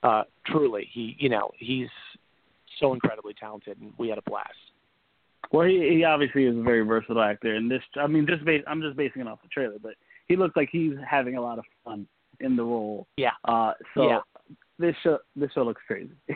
Uh, 0.05 0.23
truly, 0.47 0.89
he 0.93 1.17
you 1.19 1.29
know 1.29 1.51
he's 1.59 1.89
so 2.79 2.93
incredibly 2.93 3.35
talented, 3.35 3.79
and 3.81 3.93
we 3.99 4.09
had 4.09 4.19
a 4.19 4.23
blast. 4.23 4.53
Well, 5.51 5.67
he, 5.67 5.97
he 5.97 6.05
obviously 6.05 6.45
is 6.45 6.57
a 6.57 6.63
very 6.63 6.83
versatile 6.83 7.23
actor, 7.23 7.55
and 7.55 7.71
this 7.71 7.83
I 7.97 8.07
mean, 8.07 8.27
just 8.27 8.45
base, 8.45 8.63
I'm 8.67 8.83
just 8.83 8.97
basing 8.97 9.23
it 9.23 9.29
off 9.29 9.41
the 9.43 9.49
trailer, 9.49 9.77
but 9.83 9.95
he 10.29 10.37
looks 10.37 10.57
like 10.57 10.69
he's 10.71 10.93
having 11.09 11.37
a 11.37 11.41
lot 11.41 11.59
of 11.59 11.65
fun 11.85 12.07
in 12.41 12.55
the 12.57 12.63
role. 12.63 13.07
Yeah. 13.17 13.31
Uh, 13.45 13.73
so 13.95 14.09
Yeah. 14.09 14.19
this 14.79 14.95
show 15.03 15.19
this 15.37 15.51
show 15.53 15.63
looks 15.63 15.83
crazy. 15.87 16.11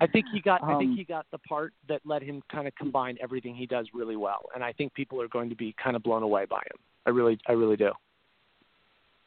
I 0.00 0.06
think 0.06 0.26
he 0.32 0.40
got 0.40 0.62
I 0.64 0.72
Um, 0.72 0.78
think 0.78 0.96
he 0.96 1.04
got 1.04 1.26
the 1.30 1.38
part 1.38 1.74
that 1.88 2.00
let 2.04 2.22
him 2.22 2.42
kind 2.50 2.66
of 2.66 2.74
combine 2.74 3.16
everything 3.20 3.54
he 3.54 3.66
does 3.66 3.86
really 3.94 4.16
well, 4.16 4.48
and 4.54 4.64
I 4.64 4.72
think 4.72 4.94
people 4.94 5.20
are 5.22 5.28
going 5.28 5.50
to 5.50 5.56
be 5.56 5.74
kind 5.82 5.94
of 5.94 6.02
blown 6.02 6.22
away 6.22 6.46
by 6.46 6.58
him. 6.58 6.78
I 7.06 7.10
really 7.10 7.38
I 7.46 7.52
really 7.52 7.76
do. 7.76 7.92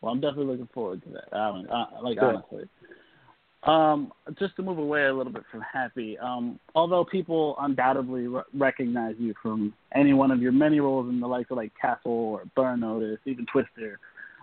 Well, 0.02 0.12
I'm 0.12 0.20
definitely 0.20 0.48
looking 0.48 0.70
forward 0.74 1.04
to 1.04 1.10
that. 1.12 1.32
I 1.32 1.50
uh, 1.50 2.02
like 2.02 2.18
Good. 2.18 2.36
honestly. 2.36 2.64
Um, 3.64 4.12
just 4.40 4.56
to 4.56 4.64
move 4.64 4.80
away 4.80 5.06
a 5.06 5.14
little 5.14 5.32
bit 5.32 5.44
from 5.52 5.62
Happy, 5.62 6.18
um, 6.18 6.60
although 6.74 7.06
people 7.06 7.56
undoubtedly 7.60 8.26
re- 8.26 8.42
recognize 8.56 9.14
you 9.20 9.36
from 9.40 9.72
any 9.94 10.14
one 10.14 10.32
of 10.32 10.42
your 10.42 10.52
many 10.52 10.80
roles 10.80 11.08
in 11.10 11.20
the 11.20 11.28
likes 11.28 11.52
of 11.52 11.58
like 11.58 11.72
Castle 11.80 12.12
or 12.12 12.44
Burn 12.56 12.80
Notice, 12.80 13.20
even 13.26 13.46
Twister, 13.46 14.00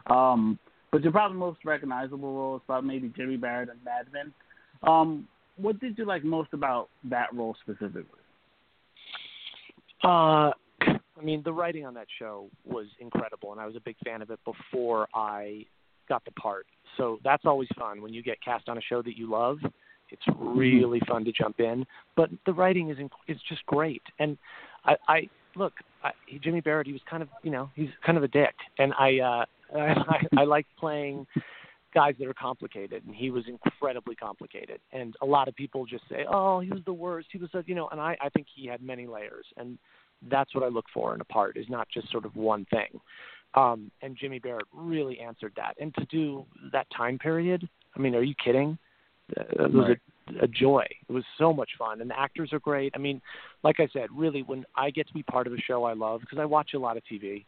um, 0.06 0.56
but 0.92 1.02
your 1.02 1.10
probably 1.10 1.36
most 1.36 1.64
recognizable 1.64 2.32
role 2.32 2.56
is 2.56 2.62
probably 2.64 2.88
maybe 2.88 3.12
Jimmy 3.16 3.36
Barrett 3.36 3.70
and 3.70 3.84
Mad 3.84 4.06
Men. 4.12 4.32
Um, 4.84 5.26
what 5.56 5.80
did 5.80 5.98
you 5.98 6.06
like 6.06 6.22
most 6.22 6.50
about 6.52 6.88
that 7.10 7.34
role 7.34 7.56
specifically? 7.62 8.20
Uh, 10.04 10.52
I 10.80 11.24
mean, 11.24 11.42
the 11.44 11.52
writing 11.52 11.84
on 11.84 11.94
that 11.94 12.06
show 12.18 12.48
was 12.64 12.86
incredible, 13.00 13.50
and 13.50 13.60
I 13.60 13.66
was 13.66 13.74
a 13.74 13.80
big 13.80 13.96
fan 14.04 14.22
of 14.22 14.30
it 14.30 14.38
before 14.44 15.08
I 15.12 15.66
got 16.08 16.24
the 16.24 16.32
part. 16.32 16.66
So 16.96 17.18
that's 17.24 17.44
always 17.44 17.68
fun 17.78 18.02
when 18.02 18.12
you 18.12 18.22
get 18.22 18.42
cast 18.42 18.68
on 18.68 18.78
a 18.78 18.80
show 18.80 19.02
that 19.02 19.16
you 19.16 19.30
love. 19.30 19.58
It's 20.10 20.22
really 20.38 21.00
fun 21.06 21.24
to 21.26 21.32
jump 21.32 21.60
in, 21.60 21.84
but 22.16 22.30
the 22.46 22.52
writing 22.52 22.88
is 22.88 22.96
inc- 22.96 23.10
is 23.28 23.36
just 23.46 23.64
great. 23.66 24.02
And 24.18 24.38
I, 24.86 24.96
I 25.06 25.28
look, 25.54 25.74
I, 26.02 26.12
Jimmy 26.42 26.60
Barrett. 26.62 26.86
He 26.86 26.94
was 26.94 27.02
kind 27.08 27.22
of, 27.22 27.28
you 27.42 27.50
know, 27.50 27.70
he's 27.74 27.90
kind 28.04 28.16
of 28.16 28.24
a 28.24 28.28
dick, 28.28 28.54
and 28.78 28.94
I, 28.98 29.18
uh, 29.18 29.44
I, 29.78 30.20
I 30.38 30.44
like 30.44 30.66
playing 30.78 31.26
guys 31.94 32.14
that 32.18 32.28
are 32.28 32.34
complicated, 32.34 33.02
and 33.06 33.14
he 33.14 33.30
was 33.30 33.44
incredibly 33.48 34.14
complicated. 34.14 34.80
And 34.92 35.14
a 35.22 35.26
lot 35.26 35.48
of 35.48 35.54
people 35.56 35.84
just 35.84 36.04
say, 36.08 36.24
"Oh, 36.28 36.60
he 36.60 36.70
was 36.70 36.80
the 36.86 36.92
worst. 36.92 37.28
He 37.32 37.38
was, 37.38 37.50
a, 37.54 37.62
you 37.66 37.74
know," 37.74 37.88
and 37.88 38.00
I, 38.00 38.16
I 38.20 38.28
think 38.30 38.46
he 38.54 38.66
had 38.66 38.82
many 38.82 39.06
layers, 39.06 39.46
and 39.56 39.78
that's 40.30 40.54
what 40.54 40.64
I 40.64 40.68
look 40.68 40.86
for 40.92 41.14
in 41.14 41.20
a 41.20 41.24
part 41.24 41.56
is 41.56 41.66
not 41.68 41.88
just 41.92 42.10
sort 42.10 42.24
of 42.24 42.34
one 42.34 42.66
thing. 42.66 43.00
Um, 43.54 43.90
and 44.02 44.16
Jimmy 44.16 44.38
Barrett 44.38 44.66
really 44.72 45.18
answered 45.20 45.52
that. 45.56 45.74
And 45.80 45.94
to 45.96 46.04
do 46.06 46.44
that 46.72 46.86
time 46.96 47.18
period, 47.18 47.68
I 47.96 48.00
mean, 48.00 48.14
are 48.14 48.22
you 48.22 48.34
kidding? 48.42 48.78
Uh, 49.36 49.64
It 49.64 49.72
was 49.72 49.96
a, 50.40 50.44
a 50.44 50.48
joy. 50.48 50.84
It 51.08 51.12
was 51.12 51.24
so 51.38 51.52
much 51.52 51.70
fun, 51.78 52.00
and 52.00 52.10
the 52.10 52.18
actors 52.18 52.52
are 52.52 52.60
great. 52.60 52.92
I 52.94 52.98
mean, 52.98 53.20
like 53.62 53.80
I 53.80 53.88
said, 53.92 54.08
really, 54.14 54.42
when 54.42 54.64
I 54.76 54.90
get 54.90 55.08
to 55.08 55.14
be 55.14 55.22
part 55.22 55.46
of 55.46 55.52
a 55.52 55.58
show 55.58 55.84
I 55.84 55.94
love, 55.94 56.20
because 56.20 56.38
I 56.38 56.44
watch 56.44 56.74
a 56.74 56.78
lot 56.78 56.96
of 56.96 57.02
TV. 57.10 57.44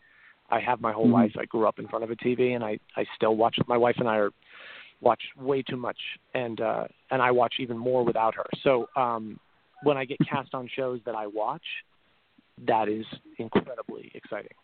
I 0.50 0.58
have 0.58 0.80
my 0.80 0.90
whole 0.90 1.06
Mhm. 1.06 1.12
life. 1.12 1.36
I 1.38 1.44
grew 1.44 1.68
up 1.68 1.78
in 1.78 1.86
front 1.86 2.02
of 2.02 2.10
a 2.10 2.16
TV, 2.16 2.54
and 2.54 2.64
I 2.64 2.78
I 2.96 3.04
still 3.14 3.36
watch. 3.36 3.56
My 3.68 3.76
wife 3.76 3.98
and 3.98 4.08
I 4.08 4.16
are 4.16 4.30
watch 5.00 5.22
way 5.36 5.62
too 5.62 5.76
much, 5.76 5.98
and 6.34 6.60
uh, 6.60 6.86
and 7.10 7.22
I 7.22 7.30
watch 7.30 7.54
even 7.60 7.78
more 7.78 8.04
without 8.04 8.34
her. 8.34 8.46
So 8.62 8.88
um, 8.96 9.38
when 9.82 9.96
I 9.96 10.04
get 10.04 10.18
cast 10.28 10.54
on 10.54 10.68
shows 10.68 11.00
that 11.04 11.14
I 11.14 11.26
watch, 11.26 11.64
that 12.66 12.88
is 12.88 13.06
incredibly 13.38 14.10
exciting. 14.14 14.56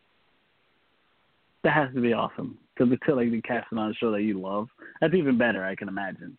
That 1.66 1.74
has 1.74 1.92
to 1.96 2.00
be 2.00 2.12
awesome 2.12 2.56
to 2.78 2.86
be 2.86 2.96
to 2.96 3.14
like 3.16 3.32
be 3.32 3.42
casting 3.42 3.76
on 3.76 3.90
a 3.90 3.94
show 3.94 4.12
that 4.12 4.22
you 4.22 4.40
love. 4.40 4.68
That's 5.00 5.14
even 5.14 5.36
better, 5.36 5.64
I 5.64 5.74
can 5.74 5.88
imagine. 5.88 6.38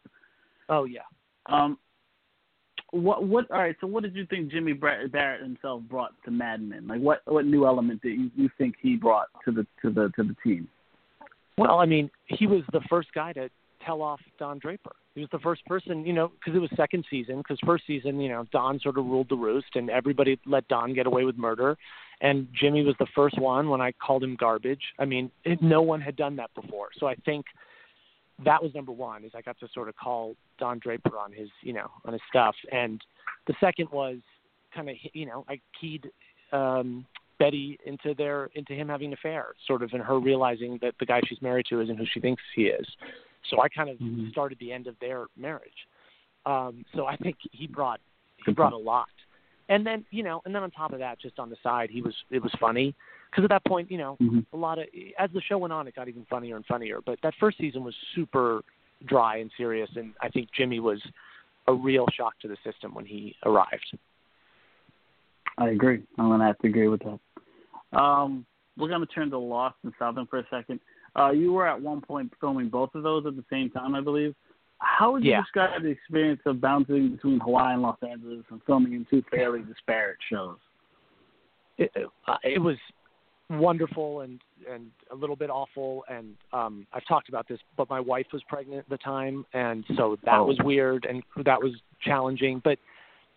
Oh 0.69 0.85
yeah. 0.85 1.01
Um, 1.47 1.77
what 2.91 3.25
what? 3.25 3.51
All 3.51 3.59
right. 3.59 3.75
So, 3.81 3.87
what 3.87 4.03
did 4.03 4.15
you 4.15 4.25
think 4.25 4.49
Jimmy 4.49 4.71
Bar- 4.71 5.09
Barrett 5.09 5.41
himself 5.41 5.81
brought 5.89 6.13
to 6.23 6.31
Mad 6.31 6.61
Men? 6.61 6.87
Like, 6.87 7.01
what 7.01 7.23
what 7.25 7.45
new 7.45 7.65
element 7.65 8.01
did 8.03 8.17
you, 8.17 8.31
you 8.37 8.49
think 8.57 8.75
he 8.81 8.95
brought 8.95 9.27
to 9.43 9.51
the 9.51 9.67
to 9.81 9.91
the 9.91 10.13
to 10.15 10.23
the 10.23 10.35
team? 10.45 10.69
Well, 11.57 11.79
I 11.79 11.85
mean, 11.85 12.09
he 12.27 12.47
was 12.47 12.61
the 12.71 12.79
first 12.89 13.09
guy 13.13 13.33
to 13.33 13.49
tell 13.87 14.01
off 14.01 14.19
Don 14.37 14.59
Draper. 14.59 14.91
He 15.15 15.21
was 15.21 15.29
the 15.31 15.39
first 15.39 15.65
person, 15.65 16.05
you 16.05 16.13
know, 16.13 16.27
because 16.27 16.55
it 16.55 16.59
was 16.59 16.69
second 16.75 17.05
season. 17.09 17.37
Because 17.37 17.57
first 17.65 17.85
season, 17.87 18.19
you 18.19 18.29
know, 18.29 18.45
Don 18.51 18.79
sort 18.79 18.97
of 18.97 19.05
ruled 19.05 19.29
the 19.29 19.35
roost, 19.35 19.75
and 19.75 19.89
everybody 19.89 20.39
let 20.45 20.67
Don 20.67 20.93
get 20.93 21.07
away 21.07 21.23
with 21.23 21.37
murder. 21.37 21.75
And 22.21 22.47
Jimmy 22.59 22.83
was 22.83 22.95
the 22.99 23.07
first 23.15 23.39
one 23.39 23.69
when 23.69 23.81
I 23.81 23.93
called 23.93 24.23
him 24.23 24.35
garbage. 24.39 24.81
I 24.99 25.05
mean, 25.05 25.31
it, 25.43 25.61
no 25.61 25.81
one 25.81 26.01
had 26.01 26.15
done 26.15 26.35
that 26.35 26.51
before. 26.53 26.89
So 26.99 27.07
I 27.07 27.15
think 27.15 27.45
that 28.45 28.61
was 28.61 28.75
number 28.75 28.91
one. 28.91 29.23
Is 29.23 29.31
I 29.35 29.41
got 29.41 29.59
to 29.61 29.67
sort 29.73 29.87
of 29.87 29.95
call 29.95 30.35
Don 30.59 30.79
Draper 30.79 31.17
on 31.17 31.31
his, 31.31 31.49
you 31.61 31.73
know, 31.73 31.89
on 32.05 32.13
his 32.13 32.21
stuff. 32.29 32.55
And 32.71 33.01
the 33.47 33.55
second 33.59 33.89
was 33.91 34.17
kind 34.75 34.89
of, 34.89 34.95
you 35.13 35.25
know, 35.25 35.45
I 35.47 35.59
keyed 35.79 36.09
um, 36.51 37.05
Betty 37.39 37.79
into 37.85 38.13
their 38.15 38.49
into 38.55 38.73
him 38.73 38.89
having 38.89 39.07
an 39.07 39.13
affair, 39.13 39.47
sort 39.65 39.83
of, 39.83 39.91
and 39.93 40.03
her 40.03 40.19
realizing 40.19 40.77
that 40.81 40.95
the 40.99 41.05
guy 41.05 41.21
she's 41.27 41.41
married 41.41 41.67
to 41.69 41.81
isn't 41.81 41.97
who 41.97 42.05
she 42.11 42.19
thinks 42.19 42.41
he 42.55 42.63
is. 42.63 42.85
So 43.49 43.61
I 43.61 43.69
kind 43.69 43.89
of 43.89 43.97
Mhm. 43.97 44.31
started 44.31 44.59
the 44.59 44.71
end 44.71 44.87
of 44.87 44.97
their 44.99 45.27
marriage. 45.35 45.87
Um, 46.45 46.85
so 46.93 47.05
I 47.05 47.15
think 47.17 47.37
he 47.51 47.67
brought 47.67 47.99
he 48.45 48.53
brought 48.53 48.73
a 48.73 48.77
lot. 48.77 49.09
And 49.69 49.85
then 49.85 50.05
you 50.11 50.23
know, 50.23 50.41
and 50.45 50.55
then 50.55 50.63
on 50.63 50.71
top 50.71 50.93
of 50.93 50.99
that, 50.99 51.19
just 51.19 51.39
on 51.39 51.49
the 51.49 51.57
side, 51.57 51.89
he 51.89 52.01
was 52.01 52.15
it 52.29 52.41
was 52.41 52.53
funny 52.59 52.95
because 53.29 53.43
at 53.43 53.49
that 53.49 53.65
point, 53.65 53.91
you 53.91 53.97
know, 53.97 54.17
Mhm. 54.21 54.45
a 54.53 54.57
lot 54.57 54.79
of 54.79 54.87
as 55.17 55.31
the 55.31 55.41
show 55.41 55.57
went 55.57 55.73
on, 55.73 55.87
it 55.87 55.95
got 55.95 56.07
even 56.07 56.25
funnier 56.25 56.55
and 56.55 56.65
funnier. 56.65 57.01
But 57.01 57.19
that 57.21 57.35
first 57.35 57.57
season 57.57 57.83
was 57.83 57.95
super 58.13 58.63
dry 59.05 59.37
and 59.37 59.51
serious, 59.57 59.93
and 59.95 60.13
I 60.21 60.29
think 60.29 60.51
Jimmy 60.51 60.79
was 60.79 61.05
a 61.67 61.73
real 61.73 62.07
shock 62.13 62.39
to 62.39 62.47
the 62.47 62.57
system 62.63 62.93
when 62.93 63.05
he 63.05 63.35
arrived. 63.43 63.97
I 65.57 65.69
agree. 65.69 66.03
I'm 66.17 66.29
gonna 66.29 66.45
have 66.45 66.57
to 66.59 66.67
agree 66.67 66.87
with 66.87 67.01
that. 67.03 67.19
Um, 67.91 68.45
we're 68.77 68.89
gonna 68.89 69.05
turn 69.07 69.29
to 69.31 69.37
Lost 69.37 69.75
and 69.83 69.93
Southland 69.99 70.29
for 70.29 70.39
a 70.39 70.47
second. 70.47 70.79
Uh, 71.17 71.31
you 71.31 71.51
were 71.51 71.67
at 71.67 71.81
one 71.81 71.99
point 72.01 72.31
filming 72.39 72.69
both 72.69 72.93
of 72.93 73.03
those 73.03 73.25
at 73.25 73.35
the 73.35 73.43
same 73.49 73.69
time, 73.69 73.95
I 73.95 74.01
believe. 74.01 74.35
How 74.79 75.11
would 75.13 75.23
you 75.23 75.31
Yeah. 75.31 75.41
describe 75.41 75.81
the 75.81 75.89
experience 75.89 76.41
of 76.45 76.61
bouncing 76.61 77.09
between 77.15 77.39
Hawaii 77.39 77.73
and 77.73 77.81
Los 77.81 77.97
Angeles 78.03 78.45
and 78.49 78.61
filming 78.65 78.93
in 78.93 79.05
two 79.05 79.23
fairly 79.23 79.61
disparate 79.63 80.17
shows? 80.29 80.57
it, 81.79 81.91
uh, 82.27 82.37
it 82.43 82.59
was 82.59 82.77
wonderful 83.49 84.21
and 84.21 84.41
and 84.69 84.91
a 85.11 85.15
little 85.15 85.35
bit 85.35 85.49
awful 85.49 86.03
and 86.09 86.35
um 86.51 86.85
I've 86.91 87.05
talked 87.05 87.29
about 87.29 87.47
this 87.47 87.59
but 87.77 87.87
my 87.89 87.99
wife 87.99 88.25
was 88.33 88.41
pregnant 88.49 88.79
at 88.79 88.89
the 88.89 88.97
time 88.97 89.45
and 89.53 89.85
so 89.95 90.17
that 90.25 90.39
Oh. 90.39 90.45
was 90.45 90.57
weird 90.63 91.05
and 91.05 91.23
that 91.45 91.61
was 91.61 91.71
challenging 92.01 92.59
but 92.63 92.77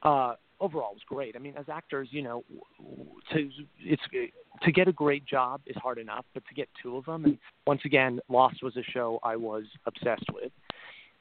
uh 0.02 0.34
overall 0.60 0.92
was 0.92 1.02
great. 1.06 1.36
I 1.36 1.38
mean 1.38 1.54
as 1.56 1.66
actors, 1.72 2.08
you 2.10 2.22
know, 2.22 2.44
to 3.32 3.50
it's 3.78 4.02
to 4.62 4.72
get 4.72 4.88
a 4.88 4.92
great 4.92 5.24
job 5.24 5.60
is 5.66 5.76
hard 5.76 5.98
enough, 5.98 6.24
but 6.34 6.42
to 6.48 6.54
get 6.54 6.68
two 6.82 6.96
of 6.96 7.06
them 7.06 7.24
and 7.24 7.38
once 7.66 7.82
again 7.84 8.20
Lost 8.28 8.62
was 8.62 8.76
a 8.76 8.82
show 8.82 9.18
I 9.22 9.36
was 9.36 9.64
obsessed 9.86 10.26
with 10.32 10.52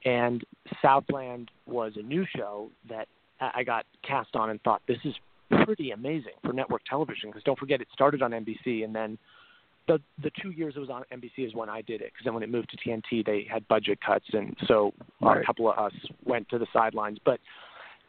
and 0.05 0.43
Southland 0.81 1.51
was 1.65 1.93
a 1.97 2.01
new 2.01 2.25
show 2.35 2.69
that 2.89 3.07
I 3.41 3.63
got 3.63 3.85
cast 4.05 4.35
on 4.35 4.49
and 4.49 4.61
thought 4.61 4.81
this 4.87 4.97
is 5.03 5.13
pretty 5.65 5.91
amazing 5.91 6.33
for 6.43 6.53
network 6.53 6.83
television 6.85 7.29
because 7.29 7.43
don't 7.43 7.57
forget 7.57 7.81
it 7.81 7.87
started 7.93 8.21
on 8.21 8.31
NBC 8.31 8.83
and 8.83 8.93
then 8.93 9.17
the 9.87 9.99
the 10.21 10.31
two 10.41 10.51
years 10.51 10.75
it 10.75 10.79
was 10.79 10.89
on 10.89 11.03
NBC 11.11 11.47
is 11.47 11.55
when 11.55 11.69
I 11.69 11.81
did 11.81 12.01
it 12.01 12.11
because 12.13 12.25
then 12.25 12.33
when 12.33 12.43
it 12.43 12.49
moved 12.49 12.69
to 12.69 12.77
TNT 12.77 13.25
they 13.25 13.47
had 13.49 13.67
budget 13.67 13.99
cuts 14.05 14.25
and 14.33 14.55
so 14.67 14.93
Right. 15.21 15.41
a 15.41 15.45
couple 15.45 15.69
of 15.69 15.77
us 15.77 15.93
went 16.25 16.47
to 16.49 16.59
the 16.59 16.67
sidelines 16.71 17.17
but 17.25 17.39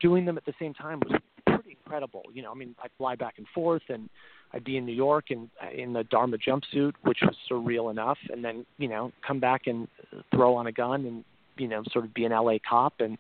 doing 0.00 0.24
them 0.24 0.36
at 0.36 0.44
the 0.44 0.54
same 0.58 0.74
time 0.74 1.00
was 1.00 1.20
pretty 1.46 1.76
incredible. 1.84 2.22
You 2.32 2.42
know 2.42 2.50
I 2.50 2.54
mean 2.54 2.74
I'd 2.82 2.90
fly 2.98 3.14
back 3.14 3.34
and 3.38 3.46
forth 3.54 3.82
and 3.88 4.08
I'd 4.52 4.64
be 4.64 4.76
in 4.76 4.86
New 4.86 4.94
York 4.94 5.26
and 5.30 5.48
in 5.72 5.92
the 5.92 6.04
Dharma 6.04 6.38
jumpsuit 6.38 6.92
which 7.02 7.18
was 7.22 7.36
surreal 7.50 7.90
enough 7.90 8.18
and 8.30 8.44
then 8.44 8.66
you 8.78 8.88
know 8.88 9.12
come 9.26 9.40
back 9.40 9.62
and 9.66 9.88
throw 10.34 10.54
on 10.54 10.66
a 10.66 10.72
gun 10.72 11.06
and 11.06 11.24
you 11.56 11.68
know 11.68 11.82
sort 11.92 12.04
of 12.04 12.14
be 12.14 12.24
an 12.24 12.32
LA 12.32 12.54
cop 12.68 12.94
and 13.00 13.18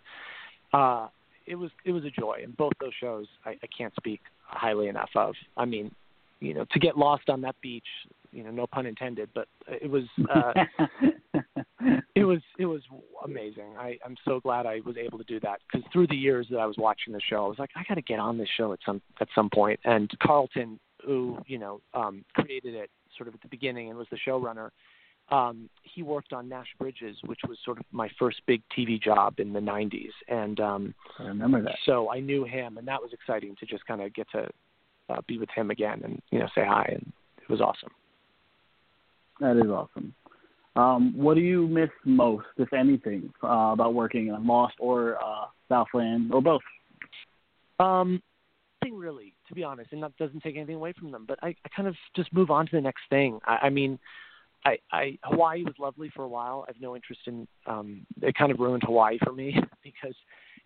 uh 0.72 1.08
it 1.46 1.54
was 1.56 1.70
it 1.84 1.92
was 1.92 2.04
a 2.04 2.10
joy 2.10 2.40
and 2.42 2.56
both 2.56 2.72
those 2.80 2.92
shows 3.00 3.26
I, 3.44 3.50
I 3.50 3.68
can't 3.76 3.94
speak 3.96 4.20
highly 4.42 4.88
enough 4.88 5.10
of. 5.14 5.34
I 5.56 5.64
mean 5.64 5.94
you 6.40 6.54
know 6.54 6.64
to 6.72 6.78
get 6.78 6.96
lost 6.96 7.28
on 7.28 7.42
that 7.42 7.56
beach 7.60 7.84
you 8.32 8.44
know 8.44 8.50
no 8.50 8.66
pun 8.66 8.86
intended 8.86 9.28
but 9.34 9.48
it 9.68 9.90
was 9.90 10.04
uh 10.34 10.52
it 12.14 12.24
was 12.24 12.40
it 12.58 12.66
was 12.66 12.82
amazing 13.24 13.76
i 13.78 13.96
i'm 14.04 14.16
so 14.24 14.40
glad 14.40 14.66
i 14.66 14.80
was 14.84 14.96
able 14.96 15.18
to 15.18 15.24
do 15.24 15.40
that 15.40 15.60
because 15.70 15.86
through 15.92 16.06
the 16.08 16.16
years 16.16 16.46
that 16.50 16.58
i 16.58 16.66
was 16.66 16.76
watching 16.78 17.12
the 17.12 17.20
show 17.28 17.44
i 17.44 17.48
was 17.48 17.58
like 17.58 17.70
i 17.76 17.82
got 17.88 17.94
to 17.94 18.02
get 18.02 18.18
on 18.18 18.38
this 18.38 18.48
show 18.56 18.72
at 18.72 18.78
some 18.84 19.00
at 19.20 19.28
some 19.34 19.48
point. 19.50 19.78
and 19.84 20.10
carlton 20.22 20.78
who 21.04 21.38
you 21.46 21.58
know 21.58 21.80
um, 21.94 22.24
created 22.34 22.74
it 22.74 22.90
sort 23.16 23.28
of 23.28 23.34
at 23.34 23.42
the 23.42 23.48
beginning 23.48 23.88
and 23.88 23.98
was 23.98 24.06
the 24.10 24.18
showrunner. 24.26 24.70
Um, 25.30 25.68
he 25.82 26.02
worked 26.02 26.32
on 26.32 26.48
Nash 26.48 26.66
Bridges, 26.78 27.16
which 27.26 27.40
was 27.48 27.56
sort 27.64 27.78
of 27.78 27.84
my 27.92 28.10
first 28.18 28.40
big 28.46 28.62
TV 28.76 29.00
job 29.00 29.38
in 29.38 29.52
the 29.52 29.60
'90s, 29.60 30.10
and 30.28 30.58
um, 30.60 30.94
I 31.18 31.24
remember 31.24 31.62
that. 31.62 31.76
so 31.86 32.10
I 32.10 32.20
knew 32.20 32.44
him, 32.44 32.78
and 32.78 32.88
that 32.88 33.00
was 33.00 33.12
exciting 33.12 33.54
to 33.60 33.66
just 33.66 33.86
kind 33.86 34.00
of 34.02 34.12
get 34.12 34.26
to 34.32 34.48
uh, 35.08 35.20
be 35.28 35.38
with 35.38 35.48
him 35.54 35.70
again 35.70 36.00
and 36.04 36.20
you 36.30 36.38
know 36.40 36.48
say 36.54 36.64
hi, 36.66 36.88
and 36.92 37.12
it 37.40 37.48
was 37.48 37.60
awesome. 37.60 37.90
That 39.40 39.56
is 39.56 39.70
awesome. 39.70 40.14
Um, 40.76 41.12
what 41.16 41.34
do 41.34 41.40
you 41.40 41.66
miss 41.66 41.90
most, 42.04 42.46
if 42.56 42.72
anything, 42.72 43.32
uh, 43.42 43.72
about 43.72 43.94
working 43.94 44.28
in 44.28 44.46
Lost 44.46 44.74
or 44.78 45.16
uh, 45.22 45.46
Southland 45.68 46.32
or 46.32 46.40
both? 46.40 46.62
Um, 47.80 48.22
nothing 48.82 48.96
really, 48.96 49.34
to 49.48 49.54
be 49.54 49.64
honest, 49.64 49.92
and 49.92 50.02
that 50.02 50.16
doesn't 50.16 50.42
take 50.42 50.56
anything 50.56 50.76
away 50.76 50.92
from 50.92 51.10
them. 51.10 51.24
But 51.26 51.38
I, 51.42 51.48
I 51.48 51.68
kind 51.74 51.88
of 51.88 51.96
just 52.14 52.32
move 52.32 52.50
on 52.50 52.66
to 52.66 52.72
the 52.72 52.80
next 52.80 53.02
thing. 53.10 53.40
I, 53.44 53.58
I 53.62 53.70
mean, 53.70 53.98
I, 54.64 54.78
I 54.92 55.18
Hawaii 55.24 55.64
was 55.64 55.74
lovely 55.78 56.10
for 56.14 56.22
a 56.22 56.28
while. 56.28 56.64
I 56.66 56.70
have 56.70 56.80
no 56.80 56.94
interest 56.94 57.22
in. 57.26 57.48
Um, 57.66 58.06
it 58.22 58.34
kind 58.36 58.52
of 58.52 58.60
ruined 58.60 58.82
Hawaii 58.84 59.18
for 59.24 59.32
me 59.32 59.56
because 59.82 60.14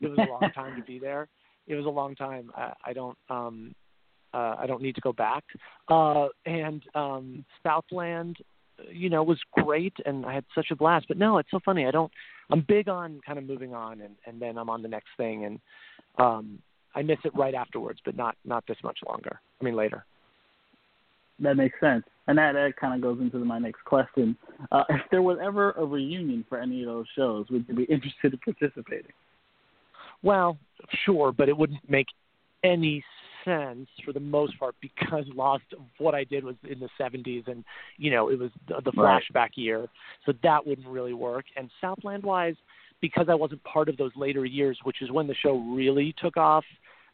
it 0.01 0.09
was 0.09 0.19
a 0.19 0.31
long 0.31 0.51
time 0.55 0.77
to 0.77 0.83
be 0.83 0.99
there. 0.99 1.29
It 1.67 1.77
was 1.77 1.87
a 1.87 1.91
long 1.91 2.15
time. 2.15 2.51
I, 2.55 2.73
I 2.85 2.93
don't. 2.93 3.17
Um, 3.31 3.75
uh, 4.35 4.57
I 4.59 4.67
don't 4.67 4.83
need 4.83 4.97
to 4.97 5.01
go 5.01 5.13
back. 5.13 5.45
Uh, 5.89 6.27
and 6.45 6.83
um, 6.97 7.45
Southland, 7.63 8.37
you 8.93 9.11
know, 9.11 9.23
was 9.23 9.41
great, 9.53 9.95
and 10.05 10.25
I 10.27 10.35
had 10.35 10.45
such 10.55 10.67
a 10.71 10.77
blast. 10.77 11.07
But 11.09 11.19
no, 11.19 11.39
it's 11.39 11.51
so 11.51 11.61
funny. 11.65 11.87
I 11.87 11.91
don't. 11.91 12.13
I'm 12.51 12.65
big 12.67 12.89
on 12.89 13.21
kind 13.27 13.39
of 13.39 13.47
moving 13.47 13.75
on, 13.75 14.01
and 14.01 14.15
and 14.27 14.41
then 14.41 14.59
I'm 14.59 14.71
on 14.71 14.83
the 14.83 14.89
next 14.89 15.09
thing, 15.17 15.45
and 15.45 15.61
um, 16.19 16.59
I 16.95 17.03
miss 17.03 17.19
it 17.25 17.35
right 17.35 17.55
afterwards, 17.55 18.01
but 18.05 18.17
not 18.17 18.37
not 18.45 18.65
this 18.67 18.79
much 18.83 18.99
longer. 19.07 19.41
I 19.61 19.65
mean, 19.65 19.77
later. 19.77 20.05
That 21.41 21.57
makes 21.57 21.79
sense. 21.81 22.05
And 22.27 22.39
that, 22.39 22.53
that 22.53 22.75
kind 22.81 22.95
of 22.95 23.01
goes 23.03 23.21
into 23.21 23.45
my 23.45 23.59
next 23.59 23.85
question. 23.85 24.37
Uh, 24.71 24.85
if 24.89 25.01
there 25.11 25.21
was 25.21 25.39
ever 25.45 25.73
a 25.73 25.85
reunion 25.85 26.45
for 26.49 26.59
any 26.59 26.83
of 26.83 26.87
those 26.87 27.07
shows, 27.17 27.47
would 27.51 27.67
you 27.69 27.75
be 27.75 27.83
interested 27.91 28.33
in 28.33 28.39
participating? 28.39 29.13
Well, 30.23 30.57
sure, 31.05 31.33
but 31.33 31.49
it 31.49 31.57
wouldn't 31.57 31.89
make 31.89 32.07
any 32.63 33.05
sense 33.45 33.89
for 34.05 34.13
the 34.13 34.21
most 34.21 34.59
part 34.59 34.75
because 34.81 35.25
Lost 35.35 35.65
what 35.99 36.15
I 36.15 36.25
did 36.25 36.45
was 36.45 36.57
in 36.69 36.81
the 36.81 36.89
70s 37.01 37.47
and 37.49 37.65
you 37.97 38.11
know 38.11 38.29
it 38.29 38.39
was 38.39 38.51
the, 38.69 38.81
the 38.83 38.93
Right. 38.97 39.23
flashback 39.23 39.51
year, 39.57 39.87
so 40.25 40.33
that 40.43 40.67
wouldn't 40.67 40.87
really 40.89 41.15
work. 41.15 41.45
And 41.57 41.71
Southland 41.81 42.23
wise, 42.23 42.57
because 43.01 43.27
I 43.29 43.35
wasn't 43.35 43.63
part 43.65 43.89
of 43.89 43.97
those 43.97 44.13
later 44.17 44.45
years, 44.45 44.79
which 44.85 45.03
is 45.03 45.11
when 45.11 45.27
the 45.27 45.35
show 45.35 45.59
really 45.75 46.15
took 46.23 46.37
off. 46.37 46.65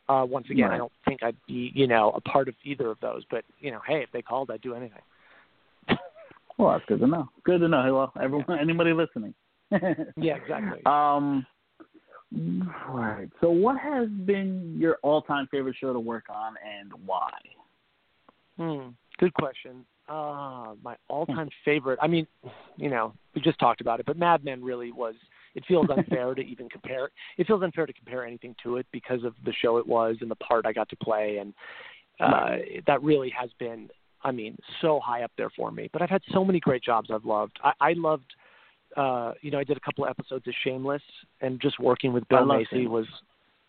Uh, 0.09 0.25
once 0.29 0.47
again, 0.51 0.71
I 0.73 0.77
don't 0.77 0.93
think 1.07 1.23
I'd 1.23 1.37
be 1.47 1.71
you 1.75 1.87
know 1.87 2.11
a 2.17 2.21
part 2.21 2.49
of 2.49 2.55
either 2.65 2.91
of 2.91 2.99
those. 3.01 3.23
But 3.31 3.45
you 3.61 3.71
know, 3.71 3.81
hey, 3.87 4.03
if 4.03 4.11
they 4.13 4.23
called, 4.23 4.51
I'd 4.51 4.61
do 4.61 4.75
anything. 4.75 5.03
Well, 6.59 6.73
that's 6.73 6.85
good 6.87 7.01
to 7.01 7.07
know. 7.07 7.29
Good 7.45 7.61
to 7.61 7.69
know. 7.69 7.95
Well, 7.95 8.13
everyone, 8.23 8.59
anybody 8.61 8.93
listening. 8.93 9.35
Yeah, 10.17 10.35
exactly. 10.35 10.81
Um, 10.85 11.47
all 12.33 12.97
right. 12.97 13.29
So, 13.41 13.51
what 13.51 13.79
has 13.79 14.09
been 14.09 14.77
your 14.79 14.99
all-time 15.03 15.49
favorite 15.51 15.77
show 15.81 15.93
to 15.93 16.01
work 16.01 16.25
on, 16.31 16.55
and 16.65 16.93
why? 17.07 17.31
Hmm. 18.57 18.91
Good 19.19 19.35
question. 19.35 19.85
Uh, 20.09 20.75
my 20.83 20.97
all-time 21.09 21.49
favorite. 21.65 21.99
I 22.03 22.07
mean, 22.07 22.27
you 22.77 22.91
know, 22.91 23.15
we 23.35 23.41
just 23.41 23.59
talked 23.59 23.81
about 23.81 24.01
it, 24.01 24.07
but 24.07 24.17
Mad 24.17 24.45
Men 24.45 24.63
really 24.63 24.93
was. 24.93 25.15
It 25.55 25.65
feels 25.67 25.87
unfair 25.91 26.35
to 26.35 26.43
even 26.43 26.69
compare. 26.69 27.11
It 27.37 27.47
feels 27.47 27.63
unfair 27.63 27.87
to 27.87 27.93
compare 27.93 28.25
anything 28.25 28.55
to 28.63 28.77
it 28.77 28.87
because 28.93 29.25
of 29.25 29.35
the 29.45 29.53
show 29.53 29.79
it 29.79 29.87
was 29.87 30.17
and 30.21 30.31
the 30.31 30.37
part 30.37 30.67
I 30.67 30.73
got 30.73 30.89
to 30.91 30.97
play, 30.97 31.39
and 31.39 31.53
uh, 32.21 32.57
that 32.87 33.03
really 33.03 33.31
has 33.31 33.51
been. 33.59 33.89
I 34.23 34.31
mean, 34.31 34.57
so 34.83 35.01
high 35.01 35.23
up 35.23 35.33
there 35.39 35.51
for 35.57 35.71
me. 35.71 35.89
But 35.93 36.03
I've 36.03 36.11
had 36.11 36.23
so 36.33 36.45
many 36.45 36.61
great 36.61 36.83
jobs 36.83 37.11
I've 37.13 37.25
loved. 37.25 37.59
I, 37.65 37.73
I 37.81 37.93
loved. 37.95 38.33
Uh, 38.97 39.33
you 39.41 39.51
know, 39.51 39.59
I 39.59 39.65
did 39.65 39.77
a 39.77 39.81
couple 39.81 40.05
of 40.05 40.11
episodes 40.11 40.47
of 40.47 40.55
Shameless, 40.65 41.03
and 41.41 41.61
just 41.61 41.79
working 41.79 42.13
with 42.13 42.29
Bill 42.29 42.45
Macy 42.45 42.87
was. 42.87 43.07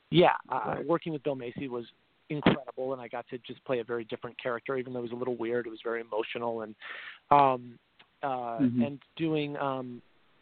Yeah, 0.09 0.33
uh, 0.49 0.61
Right. 0.65 0.85
working 0.85 1.13
with 1.13 1.23
Bill 1.23 1.35
Macy 1.35 1.67
was 1.69 1.85
incredible 2.31 2.93
and 2.93 3.01
I 3.01 3.07
got 3.07 3.27
to 3.29 3.37
just 3.39 3.63
play 3.65 3.79
a 3.79 3.83
very 3.83 4.03
different 4.05 4.41
character 4.41 4.77
even 4.77 4.93
though 4.93 4.99
it 4.99 5.03
was 5.03 5.11
a 5.11 5.15
little 5.15 5.35
weird 5.35 5.67
it 5.67 5.69
was 5.69 5.79
very 5.83 6.01
emotional 6.01 6.61
and 6.61 6.75
um 7.29 7.77
uh 8.23 8.59
Mhm. 8.59 8.85
and 8.87 8.99
doing 9.17 9.57
um 9.57 10.01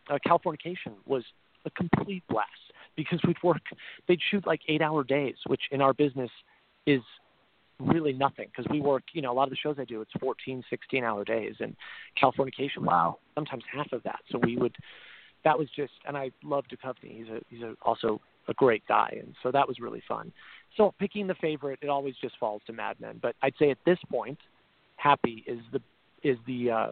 uh, 0.10 0.18
Californication 0.26 0.94
was 1.06 1.24
a 1.66 1.70
complete 1.72 2.24
blast 2.30 2.74
because 2.96 3.20
we'd 3.26 3.42
work 3.44 3.62
they'd 4.08 4.22
shoot 4.30 4.46
like 4.46 4.62
8 4.68 4.82
hour 4.82 5.04
days 5.04 5.36
which 5.48 5.64
in 5.72 5.82
our 5.82 5.94
business 5.94 6.32
is 6.86 7.02
really 7.80 8.14
nothing 8.14 8.48
because 8.56 8.70
we 8.70 8.82
work 8.82 9.04
you 9.14 9.22
know 9.22 9.32
a 9.32 9.34
lot 9.34 9.44
of 9.44 9.52
the 9.52 9.56
shows 9.56 9.78
I 9.80 9.86
do 9.86 10.02
it's 10.02 10.12
14 10.20 10.64
16 10.70 11.04
hour 11.04 11.24
days 11.24 11.56
and 11.60 11.76
Californication 12.22 12.80
Wow. 12.80 13.18
sometimes 13.36 13.64
half 13.72 13.92
of 13.92 14.04
that. 14.04 14.20
So 14.32 14.40
we 14.40 14.58
would, 14.58 14.76
that 15.44 15.58
was 15.58 15.68
just, 15.76 15.94
and 16.08 16.18
I 16.18 16.32
love 16.44 16.66
Duchovny. 16.72 17.18
He's 17.18 17.28
a 17.28 17.40
he's 17.50 17.62
a, 17.62 17.76
also 17.82 18.20
a 18.48 18.54
great 18.54 18.84
guy, 18.88 19.18
and 19.22 19.36
so 19.42 19.52
that 19.52 19.68
was 19.68 19.80
really 19.80 20.02
fun. 20.08 20.32
So 20.76 20.94
picking 21.00 21.28
the 21.28 21.36
favorite, 21.36 21.80
it 21.82 21.90
always 21.90 22.16
just 22.22 22.38
falls 22.40 22.62
to 22.68 22.74
Mad 22.74 23.00
Men. 23.00 23.20
But 23.22 23.36
I'd 23.42 23.54
say 23.60 23.72
at 23.72 23.78
this 23.86 24.00
point, 24.10 24.38
Happy 24.98 25.44
is 25.48 25.60
the 25.72 25.82
is 26.24 26.38
the 26.46 26.72
uh, 26.72 26.90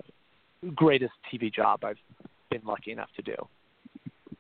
greatest 0.76 1.14
TV 1.32 1.54
job 1.54 1.84
I've 1.84 1.98
been 2.50 2.62
lucky 2.66 2.92
enough 2.92 3.10
to 3.18 3.22
do. 3.22 3.36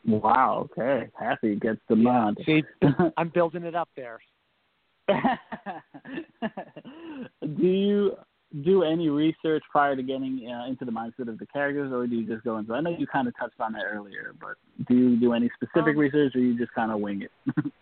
Wow. 0.05 0.69
Okay. 0.71 1.10
Happy 1.19 1.55
gets 1.55 1.81
the 1.89 1.95
nod. 1.97 2.38
See, 2.45 2.63
I'm 3.17 3.29
building 3.29 3.63
it 3.63 3.75
up 3.75 3.89
there. 3.97 4.19
do 7.58 7.63
you 7.63 8.17
do 8.63 8.84
any 8.84 9.10
research 9.10 9.63
prior 9.72 9.96
to 9.96 10.04
getting 10.04 10.50
uh, 10.50 10.70
into 10.70 10.86
the 10.86 10.91
mindset 10.91 11.28
of 11.28 11.38
the 11.38 11.46
characters, 11.48 11.91
or 11.91 12.08
do 12.08 12.15
you 12.15 12.26
just 12.26 12.43
go 12.43 12.58
into? 12.58 12.74
I 12.74 12.82
know 12.82 12.96
you 12.98 13.08
kind 13.08 13.28
of 13.28 13.38
touched 13.38 13.60
on 13.60 13.74
that 13.74 13.84
earlier, 13.84 14.34
but 14.39 14.56
do 14.88 14.96
you 14.96 15.20
do 15.20 15.34
any 15.34 15.50
specific 15.56 15.96
Um, 15.96 15.98
research, 15.98 16.36
or 16.36 16.39
you 16.39 16.58
just 16.58 16.74
kind 16.74 16.91
of 16.91 17.00
wing 17.00 17.24
it? 17.24 17.65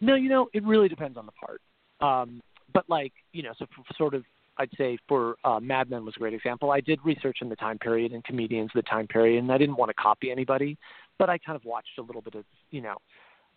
No, 0.00 0.14
you 0.14 0.28
know, 0.28 0.48
it 0.52 0.64
really 0.64 0.88
depends 0.88 1.18
on 1.18 1.26
the 1.26 1.32
part. 1.32 1.60
Um, 2.00 2.40
but 2.72 2.84
like, 2.88 3.12
you 3.32 3.42
know, 3.42 3.52
so 3.58 3.66
for, 3.74 3.84
sort 3.96 4.14
of, 4.14 4.24
I'd 4.56 4.70
say 4.76 4.98
for 5.08 5.36
uh, 5.44 5.60
Mad 5.60 5.90
Men 5.90 6.04
was 6.04 6.14
a 6.16 6.20
great 6.20 6.34
example. 6.34 6.70
I 6.70 6.80
did 6.80 6.98
research 7.04 7.38
in 7.40 7.48
the 7.48 7.56
time 7.56 7.78
period 7.78 8.12
and 8.12 8.22
comedians 8.24 8.70
of 8.74 8.84
the 8.84 8.88
time 8.88 9.06
period, 9.06 9.42
and 9.42 9.50
I 9.50 9.58
didn't 9.58 9.76
want 9.76 9.88
to 9.88 9.94
copy 9.94 10.30
anybody, 10.30 10.76
but 11.18 11.28
I 11.28 11.38
kind 11.38 11.56
of 11.56 11.64
watched 11.64 11.98
a 11.98 12.02
little 12.02 12.22
bit 12.22 12.34
of, 12.34 12.44
you 12.70 12.80
know, 12.80 12.96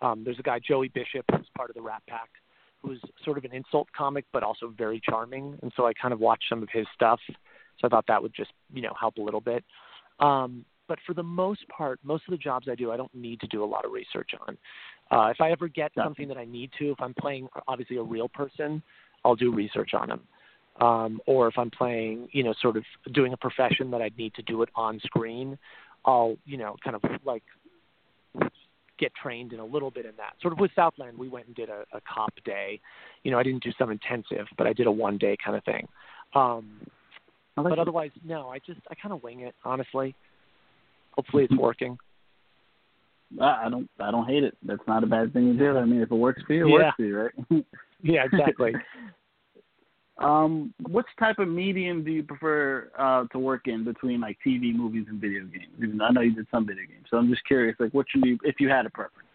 um, 0.01 0.23
there's 0.23 0.39
a 0.39 0.43
guy 0.43 0.59
Joey 0.67 0.89
Bishop 0.89 1.25
who's 1.31 1.47
part 1.55 1.69
of 1.69 1.75
the 1.75 1.81
Rat 1.81 2.01
Pack, 2.07 2.29
who's 2.83 3.01
sort 3.23 3.37
of 3.37 3.43
an 3.43 3.53
insult 3.53 3.87
comic, 3.95 4.25
but 4.33 4.43
also 4.43 4.73
very 4.75 5.01
charming, 5.03 5.57
and 5.61 5.71
so 5.75 5.85
I 5.85 5.93
kind 5.93 6.13
of 6.13 6.19
watched 6.19 6.45
some 6.49 6.63
of 6.63 6.69
his 6.71 6.85
stuff. 6.93 7.19
So 7.79 7.87
I 7.87 7.89
thought 7.89 8.05
that 8.07 8.21
would 8.21 8.33
just, 8.33 8.51
you 8.73 8.81
know, 8.81 8.93
help 8.99 9.17
a 9.17 9.21
little 9.21 9.41
bit. 9.41 9.63
Um, 10.19 10.65
but 10.87 10.99
for 11.05 11.13
the 11.13 11.23
most 11.23 11.67
part, 11.69 11.99
most 12.03 12.23
of 12.27 12.31
the 12.31 12.37
jobs 12.37 12.67
I 12.69 12.75
do, 12.75 12.91
I 12.91 12.97
don't 12.97 13.13
need 13.15 13.39
to 13.41 13.47
do 13.47 13.63
a 13.63 13.65
lot 13.65 13.85
of 13.85 13.91
research 13.91 14.31
on. 14.47 14.57
Uh, 15.09 15.29
if 15.29 15.41
I 15.41 15.51
ever 15.51 15.67
get 15.67 15.93
Gotcha. 15.95 16.07
something 16.07 16.27
that 16.27 16.37
I 16.37 16.45
need 16.45 16.71
to, 16.79 16.91
if 16.91 17.01
I'm 17.01 17.13
playing 17.13 17.47
obviously 17.67 17.97
a 17.97 18.03
real 18.03 18.29
person, 18.29 18.81
I'll 19.23 19.35
do 19.35 19.53
research 19.53 19.93
on 19.93 20.09
them. 20.09 20.21
Um, 20.79 21.21
or 21.27 21.47
if 21.47 21.57
I'm 21.57 21.69
playing, 21.69 22.29
you 22.31 22.43
know, 22.43 22.53
sort 22.61 22.77
of 22.77 22.83
doing 23.13 23.33
a 23.33 23.37
profession 23.37 23.91
that 23.91 24.01
I'd 24.01 24.17
need 24.17 24.33
to 24.35 24.41
do 24.41 24.61
it 24.63 24.69
on 24.75 24.99
screen, 25.01 25.57
I'll, 26.05 26.37
you 26.45 26.57
know, 26.57 26.75
kind 26.83 26.95
of 26.95 27.03
like 27.25 27.43
get 29.01 29.11
trained 29.21 29.51
in 29.51 29.59
a 29.59 29.65
little 29.65 29.91
bit 29.91 30.05
in 30.05 30.13
that. 30.15 30.33
Sort 30.41 30.53
of 30.53 30.59
with 30.59 30.71
Southland, 30.75 31.17
we 31.17 31.27
went 31.27 31.47
and 31.47 31.55
did 31.55 31.69
a, 31.69 31.83
a 31.91 31.99
cop 32.01 32.33
day. 32.45 32.79
You 33.23 33.31
know, 33.31 33.39
I 33.39 33.43
didn't 33.43 33.63
do 33.63 33.71
some 33.77 33.91
intensive, 33.91 34.45
but 34.57 34.67
I 34.67 34.73
did 34.73 34.87
a 34.87 34.91
one 34.91 35.17
day 35.17 35.35
kind 35.43 35.57
of 35.57 35.63
thing. 35.65 35.87
Um, 36.35 36.79
like 37.57 37.65
but 37.65 37.73
it. 37.73 37.79
otherwise, 37.79 38.11
no, 38.23 38.49
I 38.49 38.59
just 38.59 38.79
I 38.89 38.95
kind 38.95 39.13
of 39.13 39.21
wing 39.23 39.41
it, 39.41 39.55
honestly. 39.65 40.15
Hopefully, 41.13 41.43
it's 41.43 41.57
working. 41.57 41.97
I 43.41 43.65
I 43.65 43.69
don't. 43.69 43.89
I 43.99 44.11
don't 44.11 44.27
hate 44.27 44.43
it. 44.43 44.55
That's 44.63 44.81
not 44.87 45.03
a 45.03 45.07
bad 45.07 45.33
thing 45.33 45.51
to 45.51 45.59
do. 45.59 45.77
I 45.77 45.83
mean, 45.83 46.01
if 46.01 46.11
it 46.11 46.15
works 46.15 46.41
for 46.47 46.53
you, 46.53 46.67
it 46.67 46.69
Yeah. 46.69 46.75
works 46.75 46.95
for 46.95 47.03
you, 47.03 47.19
right? 47.19 47.65
Yeah, 48.03 48.23
exactly. 48.25 48.73
um, 50.21 50.73
which 50.89 51.07
type 51.19 51.39
of 51.39 51.47
medium 51.47 52.03
do 52.03 52.11
you 52.11 52.23
prefer 52.23 52.91
uh, 52.97 53.25
to 53.31 53.39
work 53.39 53.67
in 53.67 53.83
between 53.83 54.21
like 54.21 54.37
TV, 54.45 54.73
movies, 54.75 55.05
and 55.09 55.19
video 55.19 55.41
games? 55.45 55.73
Even 55.77 55.97
though 55.97 56.05
I 56.05 56.11
know 56.11 56.21
you 56.21 56.35
did 56.35 56.47
some 56.51 56.65
video 56.65 56.83
games, 56.85 57.05
so 57.09 57.17
I'm 57.17 57.29
just 57.29 57.45
curious, 57.45 57.75
like, 57.79 57.93
what 57.93 58.05
should 58.09 58.25
you, 58.25 58.37
if 58.43 58.55
you 58.59 58.69
had 58.69 58.85
a 58.85 58.89
preference? 58.89 59.27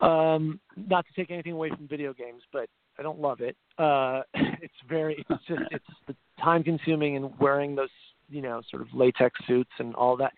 um, 0.00 0.60
not 0.76 1.06
to 1.06 1.12
take 1.14 1.30
anything 1.30 1.52
away 1.52 1.70
from 1.70 1.88
video 1.88 2.12
games, 2.12 2.42
but 2.52 2.68
I 2.98 3.02
don't 3.02 3.20
love 3.20 3.40
it. 3.40 3.56
Uh, 3.78 4.22
it's 4.62 4.74
very, 4.88 5.24
it's 5.28 5.44
just, 5.46 5.60
it's 5.70 5.84
the 6.06 6.14
time 6.40 6.62
consuming 6.62 7.16
and 7.16 7.30
wearing 7.40 7.74
those, 7.74 7.88
you 8.28 8.42
know, 8.42 8.60
sort 8.70 8.82
of 8.82 8.88
latex 8.92 9.38
suits 9.46 9.70
and 9.78 9.94
all 9.94 10.16
that. 10.16 10.32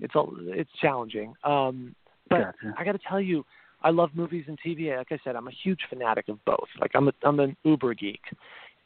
It's 0.00 0.14
all, 0.16 0.34
it's 0.40 0.70
challenging. 0.80 1.34
Um, 1.44 1.94
but 2.28 2.38
Gotcha. 2.38 2.74
I 2.76 2.84
got 2.84 2.92
to 2.92 3.00
tell 3.08 3.20
you, 3.20 3.44
I 3.82 3.90
love 3.90 4.10
movies 4.14 4.44
and 4.48 4.58
TV. 4.66 4.96
Like 4.96 5.12
I 5.12 5.18
said, 5.22 5.36
I'm 5.36 5.46
a 5.46 5.52
huge 5.62 5.80
fanatic 5.90 6.28
of 6.28 6.42
both. 6.46 6.68
Like 6.80 6.92
I'm 6.94 7.08
a, 7.08 7.12
I'm 7.22 7.38
an 7.38 7.56
uber 7.64 7.94
geek, 7.94 8.22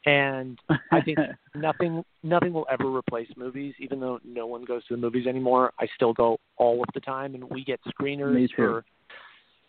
and 0.05 0.57
I 0.91 1.01
think 1.01 1.17
nothing 1.55 2.03
nothing 2.23 2.53
will 2.53 2.67
ever 2.71 2.85
replace 2.95 3.27
movies. 3.35 3.73
Even 3.79 3.99
though 3.99 4.19
no 4.23 4.45
one 4.45 4.63
goes 4.63 4.85
to 4.87 4.95
the 4.95 5.01
movies 5.01 5.27
anymore, 5.27 5.73
I 5.79 5.87
still 5.95 6.13
go 6.13 6.39
all 6.57 6.81
of 6.81 6.89
the 6.93 6.99
time, 6.99 7.35
and 7.35 7.43
we 7.49 7.63
get 7.63 7.79
screeners 7.87 8.47
for 8.55 8.83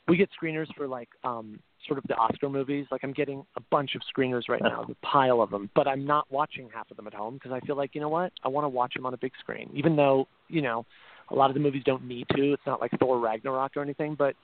we 0.08 0.16
get 0.16 0.28
screeners 0.40 0.66
for 0.76 0.86
like 0.86 1.08
um 1.24 1.60
sort 1.86 1.98
of 1.98 2.04
the 2.08 2.14
Oscar 2.14 2.48
movies. 2.48 2.86
Like 2.90 3.02
I'm 3.04 3.12
getting 3.12 3.44
a 3.56 3.60
bunch 3.70 3.94
of 3.94 4.02
screeners 4.14 4.42
right 4.48 4.62
now, 4.62 4.86
a 4.88 5.06
pile 5.06 5.40
of 5.40 5.50
them, 5.50 5.70
but 5.74 5.88
I'm 5.88 6.04
not 6.04 6.30
watching 6.30 6.68
half 6.72 6.90
of 6.90 6.96
them 6.96 7.06
at 7.06 7.14
home 7.14 7.34
because 7.34 7.52
I 7.52 7.60
feel 7.66 7.76
like 7.76 7.94
you 7.94 8.00
know 8.00 8.08
what, 8.08 8.32
I 8.44 8.48
want 8.48 8.64
to 8.64 8.68
watch 8.68 8.94
them 8.94 9.06
on 9.06 9.14
a 9.14 9.18
big 9.18 9.32
screen, 9.40 9.70
even 9.74 9.96
though 9.96 10.28
you 10.48 10.62
know 10.62 10.84
a 11.30 11.34
lot 11.34 11.50
of 11.50 11.54
the 11.54 11.60
movies 11.60 11.82
don't 11.84 12.04
need 12.04 12.26
to. 12.34 12.52
It's 12.52 12.66
not 12.66 12.80
like 12.80 12.90
Thor 12.98 13.18
Ragnarok 13.18 13.76
or 13.76 13.82
anything, 13.82 14.14
but 14.16 14.34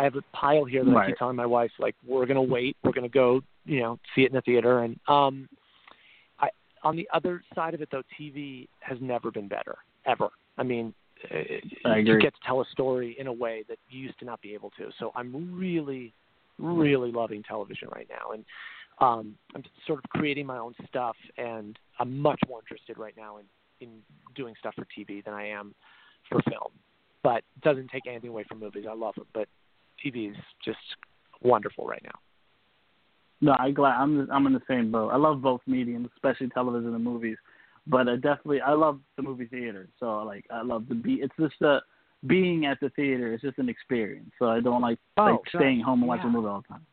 I 0.00 0.04
have 0.04 0.16
a 0.16 0.22
pile 0.32 0.64
here 0.64 0.82
that 0.82 0.90
Right. 0.90 1.04
I 1.04 1.06
keep 1.10 1.18
telling 1.18 1.36
my 1.36 1.44
wife 1.44 1.72
like 1.78 1.94
we're 2.06 2.24
gonna 2.24 2.42
wait, 2.42 2.74
we're 2.82 2.92
gonna 2.92 3.06
go, 3.06 3.42
you 3.66 3.80
know, 3.80 3.98
see 4.14 4.22
it 4.22 4.28
in 4.28 4.32
the 4.32 4.40
theater, 4.40 4.80
and 4.80 4.98
um, 5.08 5.46
I 6.38 6.48
on 6.82 6.96
the 6.96 7.06
other 7.12 7.42
side 7.54 7.74
of 7.74 7.82
it 7.82 7.90
though, 7.92 8.02
TV 8.18 8.66
has 8.80 8.96
never 9.02 9.30
been 9.30 9.46
better 9.46 9.76
ever. 10.06 10.30
I 10.56 10.62
mean, 10.62 10.94
uh, 11.30 11.38
I 11.84 11.98
you 11.98 12.18
get 12.18 12.32
to 12.32 12.40
tell 12.46 12.62
a 12.62 12.64
story 12.72 13.14
in 13.18 13.26
a 13.26 13.32
way 13.32 13.62
that 13.68 13.76
you 13.90 14.00
used 14.00 14.18
to 14.20 14.24
not 14.24 14.40
be 14.40 14.54
able 14.54 14.70
to. 14.78 14.90
So 14.98 15.12
I'm 15.14 15.54
really, 15.54 16.14
really 16.58 17.12
loving 17.12 17.42
television 17.42 17.88
right 17.94 18.08
now, 18.08 18.32
and 18.32 18.42
um, 19.00 19.34
I'm 19.54 19.62
sort 19.86 20.02
of 20.02 20.08
creating 20.08 20.46
my 20.46 20.56
own 20.56 20.74
stuff, 20.88 21.16
and 21.36 21.78
I'm 21.98 22.18
much 22.18 22.40
more 22.48 22.60
interested 22.60 22.96
right 22.96 23.14
now 23.18 23.36
in 23.36 23.44
in 23.82 23.98
doing 24.34 24.54
stuff 24.58 24.74
for 24.76 24.86
TV 24.98 25.22
than 25.22 25.34
I 25.34 25.46
am 25.48 25.74
for 26.30 26.40
film. 26.48 26.72
But 27.22 27.44
it 27.56 27.60
doesn't 27.62 27.90
take 27.90 28.06
anything 28.06 28.30
away 28.30 28.44
from 28.48 28.60
movies. 28.60 28.86
I 28.88 28.94
love 28.94 29.14
them, 29.16 29.26
but 29.34 29.46
TV 30.04 30.30
is 30.30 30.36
just 30.64 30.78
wonderful 31.42 31.86
right 31.86 32.02
now. 32.04 32.18
No, 33.40 33.56
I 33.58 33.70
glad 33.70 33.96
I'm 33.96 34.30
I'm 34.30 34.46
in 34.46 34.52
the 34.52 34.62
same 34.68 34.92
boat. 34.92 35.10
I 35.10 35.16
love 35.16 35.40
both 35.40 35.60
mediums, 35.66 36.08
especially 36.16 36.48
television 36.48 36.94
and 36.94 37.04
movies. 37.04 37.36
But 37.86 38.08
I 38.08 38.16
definitely 38.16 38.60
I 38.60 38.72
love 38.72 39.00
the 39.16 39.22
movie 39.22 39.46
theater. 39.46 39.88
So 39.98 40.22
like 40.22 40.44
I 40.50 40.62
love 40.62 40.86
the 40.88 40.94
be. 40.94 41.14
It's 41.14 41.34
just 41.40 41.54
the 41.60 41.80
being 42.26 42.66
at 42.66 42.78
the 42.80 42.90
theater 42.90 43.32
is 43.32 43.40
just 43.40 43.58
an 43.58 43.68
experience. 43.68 44.30
So 44.38 44.46
I 44.46 44.60
don't 44.60 44.82
like 44.82 44.98
Oh, 45.16 45.24
like 45.24 45.40
sure. 45.50 45.60
staying 45.62 45.80
home 45.80 46.00
and 46.00 46.08
watching 46.08 46.24
Yeah. 46.24 46.30
a 46.30 46.32
movie 46.32 46.48
all 46.48 46.62
the 46.62 46.68
time. 46.68 46.86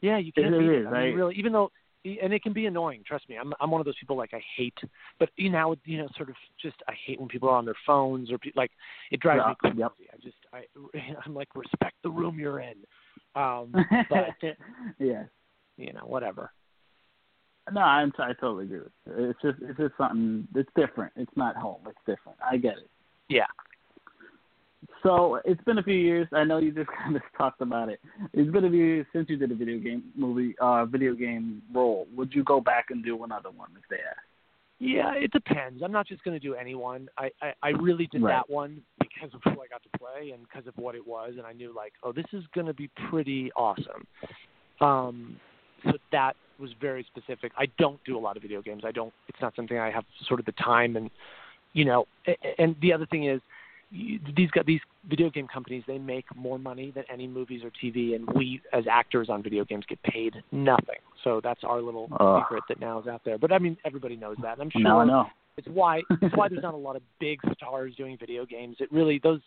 Yeah, 0.00 0.18
you 0.18 0.32
can't 0.32 0.54
is, 0.54 0.60
beat 0.60 0.68
it. 0.70 0.78
I 0.78 0.82
mean, 0.82 0.92
right? 0.92 1.14
really, 1.14 1.34
even 1.34 1.52
though, 1.52 1.72
and 2.04 2.32
it 2.32 2.42
can 2.42 2.52
be 2.52 2.66
annoying. 2.66 3.02
Trust 3.06 3.28
me, 3.28 3.36
I'm 3.36 3.52
I'm 3.60 3.70
one 3.70 3.80
of 3.80 3.84
those 3.84 3.98
people 3.98 4.16
like 4.16 4.34
I 4.34 4.42
hate, 4.56 4.76
but 5.18 5.30
you 5.36 5.50
know, 5.50 5.74
you 5.84 5.98
know, 5.98 6.08
sort 6.16 6.28
of 6.28 6.36
just 6.60 6.76
I 6.88 6.92
hate 7.06 7.18
when 7.18 7.28
people 7.28 7.48
are 7.48 7.56
on 7.56 7.64
their 7.64 7.76
phones 7.86 8.30
or 8.30 8.38
pe- 8.38 8.50
like 8.54 8.70
it 9.10 9.20
drives 9.20 9.46
me 9.46 9.54
crazy. 9.58 9.78
yep. 9.78 9.92
I 10.12 10.16
just 10.22 10.36
I 10.52 10.64
I'm 11.26 11.34
like 11.34 11.48
respect 11.54 11.96
the 12.02 12.10
room 12.10 12.38
you're 12.38 12.60
in, 12.60 12.76
um, 13.34 13.72
but 14.10 14.34
yeah. 14.98 15.24
you 15.76 15.92
know, 15.92 16.04
whatever. 16.04 16.52
No, 17.72 17.80
I'm 17.80 18.12
I 18.18 18.32
totally 18.34 18.64
agree 18.64 18.80
with 18.80 18.92
you. 19.06 19.30
It's 19.30 19.42
just 19.42 19.58
it's 19.62 19.78
just 19.78 19.94
something 19.98 20.48
it's 20.54 20.70
different. 20.76 21.12
It's 21.16 21.36
not 21.36 21.56
home. 21.56 21.80
It's 21.86 21.98
different. 22.06 22.38
I 22.48 22.56
get 22.56 22.78
it. 22.78 22.90
Yeah. 23.28 23.46
So 25.02 25.40
it's 25.44 25.62
been 25.64 25.78
a 25.78 25.82
few 25.82 25.94
years. 25.94 26.28
I 26.32 26.44
know 26.44 26.58
you 26.58 26.72
just 26.72 26.88
kind 27.02 27.16
of 27.16 27.22
talked 27.36 27.60
about 27.60 27.88
it. 27.88 28.00
It's 28.32 28.50
been 28.50 28.64
a 28.64 28.70
few 28.70 28.84
years 28.84 29.06
since 29.12 29.28
you 29.28 29.36
did 29.36 29.50
a 29.50 29.54
video 29.54 29.78
game 29.78 30.04
movie, 30.16 30.54
uh, 30.60 30.84
video 30.86 31.14
game 31.14 31.62
role. 31.74 32.06
Would 32.16 32.32
you 32.32 32.44
go 32.44 32.60
back 32.60 32.86
and 32.90 33.04
do 33.04 33.22
another 33.24 33.50
one 33.50 33.70
if 33.76 33.82
they 33.90 33.96
asked? 33.96 34.20
Yeah, 34.80 35.12
it 35.14 35.32
depends. 35.32 35.82
I'm 35.82 35.90
not 35.90 36.06
just 36.06 36.22
going 36.22 36.38
to 36.38 36.46
do 36.46 36.54
any 36.54 36.76
one. 36.76 37.08
I, 37.18 37.30
I 37.42 37.52
I 37.62 37.68
really 37.70 38.06
did 38.12 38.22
Right. 38.22 38.32
that 38.32 38.48
one 38.48 38.80
because 39.00 39.34
of 39.34 39.40
who 39.42 39.60
I 39.60 39.66
got 39.66 39.82
to 39.82 39.98
play 39.98 40.30
and 40.30 40.42
because 40.44 40.68
of 40.68 40.76
what 40.76 40.94
it 40.94 41.04
was, 41.04 41.34
and 41.36 41.44
I 41.44 41.52
knew 41.52 41.74
like, 41.74 41.94
oh, 42.04 42.12
this 42.12 42.26
is 42.32 42.44
going 42.54 42.68
to 42.68 42.74
be 42.74 42.88
pretty 43.10 43.50
awesome. 43.56 44.06
Um, 44.80 45.36
so 45.84 45.92
that 46.12 46.36
was 46.60 46.70
very 46.80 47.04
specific. 47.10 47.50
I 47.58 47.66
don't 47.78 47.98
do 48.04 48.16
a 48.16 48.20
lot 48.20 48.36
of 48.36 48.42
video 48.42 48.62
games. 48.62 48.82
I 48.86 48.92
don't. 48.92 49.12
It's 49.28 49.40
not 49.40 49.56
something 49.56 49.78
I 49.78 49.90
have 49.90 50.04
sort 50.28 50.38
of 50.38 50.46
the 50.46 50.52
time 50.52 50.94
and 50.94 51.10
you 51.72 51.84
know. 51.84 52.06
And 52.58 52.76
the 52.80 52.92
other 52.92 53.06
thing 53.06 53.24
is, 53.24 53.40
these 53.90 54.50
got 54.50 54.66
these 54.66 54.80
video 55.08 55.30
game 55.30 55.46
companies. 55.46 55.82
They 55.86 55.98
make 55.98 56.24
more 56.36 56.58
money 56.58 56.90
than 56.94 57.04
any 57.10 57.26
movies 57.26 57.62
or 57.64 57.70
TV, 57.82 58.14
and 58.14 58.28
we 58.34 58.60
as 58.72 58.84
actors 58.90 59.28
on 59.30 59.42
video 59.42 59.64
games 59.64 59.84
get 59.88 60.02
paid 60.02 60.34
nothing. 60.52 60.98
So 61.24 61.40
that's 61.42 61.60
our 61.64 61.80
little 61.80 62.08
Ugh. 62.20 62.42
secret 62.42 62.64
that 62.68 62.80
now 62.80 63.00
is 63.00 63.06
out 63.06 63.22
there. 63.24 63.38
But 63.38 63.52
I 63.52 63.58
mean, 63.58 63.76
everybody 63.84 64.16
knows 64.16 64.36
that. 64.42 64.58
And 64.58 64.62
I'm 64.62 64.70
sure 64.70 65.06
know. 65.06 65.26
it's 65.56 65.68
why 65.68 66.02
it's 66.22 66.36
why 66.36 66.48
there's 66.48 66.62
not 66.62 66.74
a 66.74 66.78
lot 66.78 66.96
of 66.96 67.02
big 67.18 67.40
stars 67.54 67.94
doing 67.96 68.18
video 68.18 68.44
games. 68.44 68.76
It 68.80 68.92
really 68.92 69.20
those 69.22 69.40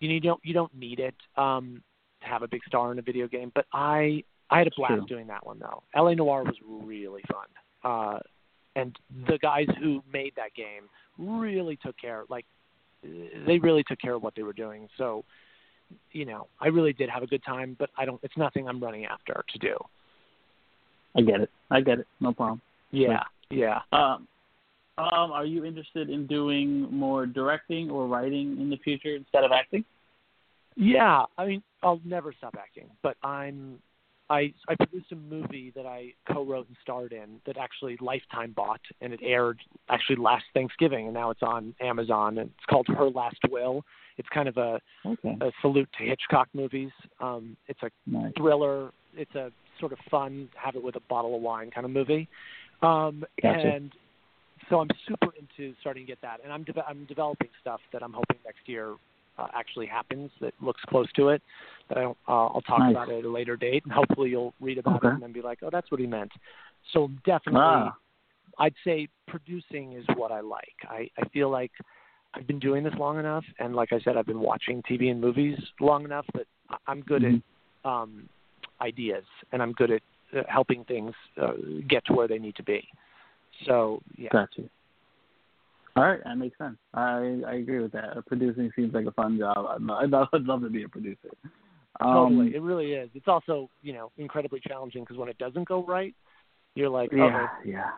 you 0.00 0.08
know 0.08 0.14
you 0.14 0.20
don't 0.20 0.40
you 0.44 0.54
don't 0.54 0.74
need 0.74 1.00
it 1.00 1.14
um 1.36 1.82
to 2.20 2.26
have 2.26 2.42
a 2.42 2.48
big 2.48 2.62
star 2.66 2.92
in 2.92 2.98
a 2.98 3.02
video 3.02 3.26
game. 3.28 3.50
But 3.54 3.64
I 3.72 4.24
I 4.50 4.58
had 4.58 4.66
a 4.66 4.72
blast 4.76 4.94
True. 4.94 5.06
doing 5.06 5.26
that 5.28 5.46
one 5.46 5.58
though. 5.58 5.82
LA 5.96 6.12
Noire 6.12 6.44
was 6.44 6.56
really 6.66 7.22
fun. 7.32 7.46
Uh 7.82 8.18
and 8.76 8.98
the 9.28 9.38
guys 9.38 9.68
who 9.80 10.02
made 10.12 10.32
that 10.36 10.52
game 10.54 10.88
really 11.16 11.76
took 11.76 11.96
care 11.96 12.24
like 12.28 12.44
they 13.46 13.58
really 13.58 13.84
took 13.84 14.00
care 14.00 14.14
of 14.14 14.22
what 14.22 14.34
they 14.34 14.42
were 14.42 14.52
doing. 14.52 14.88
So 14.98 15.24
you 16.12 16.24
know, 16.24 16.46
I 16.60 16.68
really 16.68 16.92
did 16.92 17.10
have 17.10 17.22
a 17.22 17.26
good 17.26 17.44
time, 17.44 17.76
but 17.78 17.90
I 17.96 18.04
don't 18.04 18.20
it's 18.22 18.36
nothing 18.36 18.68
I'm 18.68 18.82
running 18.82 19.04
after 19.04 19.44
to 19.52 19.58
do. 19.58 19.76
I 21.16 21.20
get 21.20 21.40
it. 21.40 21.50
I 21.70 21.80
get 21.80 22.00
it. 22.00 22.06
No 22.20 22.32
problem. 22.32 22.60
Yeah. 22.90 23.22
Yeah. 23.50 23.80
Um, 23.92 24.26
um, 24.96 25.32
are 25.32 25.44
you 25.44 25.64
interested 25.64 26.08
in 26.08 26.26
doing 26.26 26.82
more 26.92 27.26
directing 27.26 27.90
or 27.90 28.06
writing 28.06 28.58
in 28.60 28.70
the 28.70 28.76
future 28.78 29.16
instead 29.16 29.44
of 29.44 29.50
acting? 29.52 29.84
Yeah, 30.76 31.24
I 31.38 31.46
mean, 31.46 31.62
I'll 31.82 32.00
never 32.04 32.32
stop 32.32 32.56
acting, 32.58 32.88
but 33.02 33.16
I'm 33.22 33.78
I 34.30 34.52
I 34.68 34.74
produced 34.76 35.12
a 35.12 35.16
movie 35.16 35.72
that 35.76 35.86
I 35.86 36.12
co-wrote 36.32 36.66
and 36.68 36.76
starred 36.82 37.12
in 37.12 37.40
that 37.46 37.56
actually 37.56 37.96
Lifetime 38.00 38.52
bought, 38.52 38.80
and 39.00 39.12
it 39.12 39.20
aired 39.22 39.58
actually 39.90 40.16
last 40.16 40.44
Thanksgiving, 40.54 41.06
and 41.06 41.14
now 41.14 41.30
it's 41.30 41.42
on 41.42 41.74
Amazon. 41.80 42.38
And 42.38 42.50
it's 42.50 42.64
called 42.68 42.86
Her 42.88 43.10
Last 43.10 43.38
Will. 43.50 43.84
It's 44.16 44.28
kind 44.28 44.48
of 44.48 44.56
a, 44.56 44.80
Okay. 45.04 45.36
a 45.40 45.50
salute 45.60 45.88
to 45.98 46.04
Hitchcock 46.04 46.48
movies. 46.54 46.90
Um, 47.20 47.56
it's 47.68 47.82
a 47.82 47.90
Nice. 48.06 48.32
thriller. 48.36 48.92
It's 49.16 49.34
a 49.34 49.50
sort 49.80 49.92
of 49.92 49.98
fun, 50.10 50.48
have 50.54 50.76
it 50.76 50.82
with 50.82 50.96
a 50.96 51.00
bottle 51.08 51.34
of 51.36 51.42
wine 51.42 51.70
kind 51.70 51.84
of 51.84 51.90
movie. 51.90 52.28
Um, 52.80 53.24
Gotcha. 53.42 53.66
And 53.74 53.92
so 54.70 54.80
I'm 54.80 54.88
super 55.06 55.32
into 55.38 55.74
starting 55.80 56.04
to 56.04 56.06
get 56.06 56.20
that, 56.22 56.38
and 56.42 56.52
I'm 56.52 56.64
de- 56.64 56.86
I'm 56.88 57.04
developing 57.06 57.48
stuff 57.60 57.80
that 57.92 58.02
I'm 58.02 58.12
hoping 58.12 58.38
next 58.44 58.66
year 58.66 58.94
uh, 59.38 59.48
actually 59.54 59.86
happens 59.86 60.30
that 60.40 60.54
looks 60.60 60.80
close 60.88 61.10
to 61.16 61.28
it. 61.28 61.42
That 61.88 61.98
I 61.98 62.02
don't, 62.02 62.18
uh, 62.28 62.46
I'll 62.46 62.62
talk 62.62 62.80
Nice. 62.80 62.90
about 62.92 63.08
it 63.08 63.18
at 63.18 63.24
a 63.24 63.28
later 63.30 63.56
date, 63.56 63.84
and 63.84 63.92
hopefully 63.92 64.30
you'll 64.30 64.54
read 64.60 64.78
about 64.78 64.96
Okay. 64.96 65.08
it 65.08 65.14
and 65.14 65.22
then 65.22 65.32
be 65.32 65.42
like, 65.42 65.58
oh, 65.62 65.70
that's 65.70 65.90
what 65.90 66.00
he 66.00 66.06
meant. 66.06 66.32
So 66.92 67.10
definitely, 67.24 67.60
Ah. 67.62 67.96
I'd 68.58 68.74
say 68.84 69.08
producing 69.26 69.94
is 69.94 70.04
what 70.16 70.30
I 70.30 70.40
like. 70.40 70.74
I, 70.88 71.10
I 71.18 71.28
feel 71.30 71.50
like 71.50 71.72
I've 72.34 72.46
been 72.46 72.58
doing 72.60 72.84
this 72.84 72.94
long 72.94 73.18
enough, 73.18 73.44
and 73.58 73.74
like 73.74 73.92
I 73.92 74.00
said, 74.00 74.16
I've 74.16 74.26
been 74.26 74.40
watching 74.40 74.82
TV 74.82 75.10
and 75.10 75.20
movies 75.20 75.58
long 75.80 76.04
enough 76.04 76.26
that 76.34 76.46
I'm 76.86 77.00
good 77.02 77.22
Mhm. 77.22 77.42
at 77.84 77.90
um, 77.90 78.28
ideas, 78.80 79.24
and 79.52 79.62
I'm 79.62 79.72
good 79.72 79.90
at 79.90 80.02
uh, 80.36 80.42
helping 80.48 80.84
things 80.84 81.14
uh, 81.40 81.52
get 81.86 82.04
to 82.06 82.12
where 82.12 82.28
they 82.28 82.38
need 82.38 82.56
to 82.56 82.62
be. 82.62 82.88
So 83.66 84.00
yeah, 84.16 84.30
Got 84.32 84.56
you. 84.56 84.68
All 85.96 86.02
right, 86.02 86.20
that 86.24 86.36
makes 86.36 86.58
sense. 86.58 86.76
I 86.92 87.40
I 87.46 87.54
agree 87.54 87.80
with 87.80 87.92
that. 87.92 88.26
Producing 88.26 88.70
seems 88.74 88.92
like 88.94 89.06
a 89.06 89.12
fun 89.12 89.38
job. 89.38 89.66
I'd, 89.68 90.04
I'd, 90.04 90.10
love- 90.10 90.28
I'd 90.32 90.42
love 90.42 90.62
to 90.62 90.68
be 90.70 90.82
a 90.82 90.88
producer. 90.88 91.30
totally, 92.00 92.48
Um, 92.48 92.52
it 92.54 92.62
really 92.62 92.92
is. 92.92 93.10
It's 93.14 93.28
also 93.28 93.70
you 93.82 93.92
know 93.92 94.10
incredibly 94.18 94.60
challenging 94.66 95.02
because 95.04 95.16
when 95.16 95.28
it 95.28 95.38
doesn't 95.38 95.68
go 95.68 95.84
right, 95.84 96.14
you're 96.74 96.88
like, 96.88 97.10
yeah, 97.12 97.46
yeah, 97.64 97.90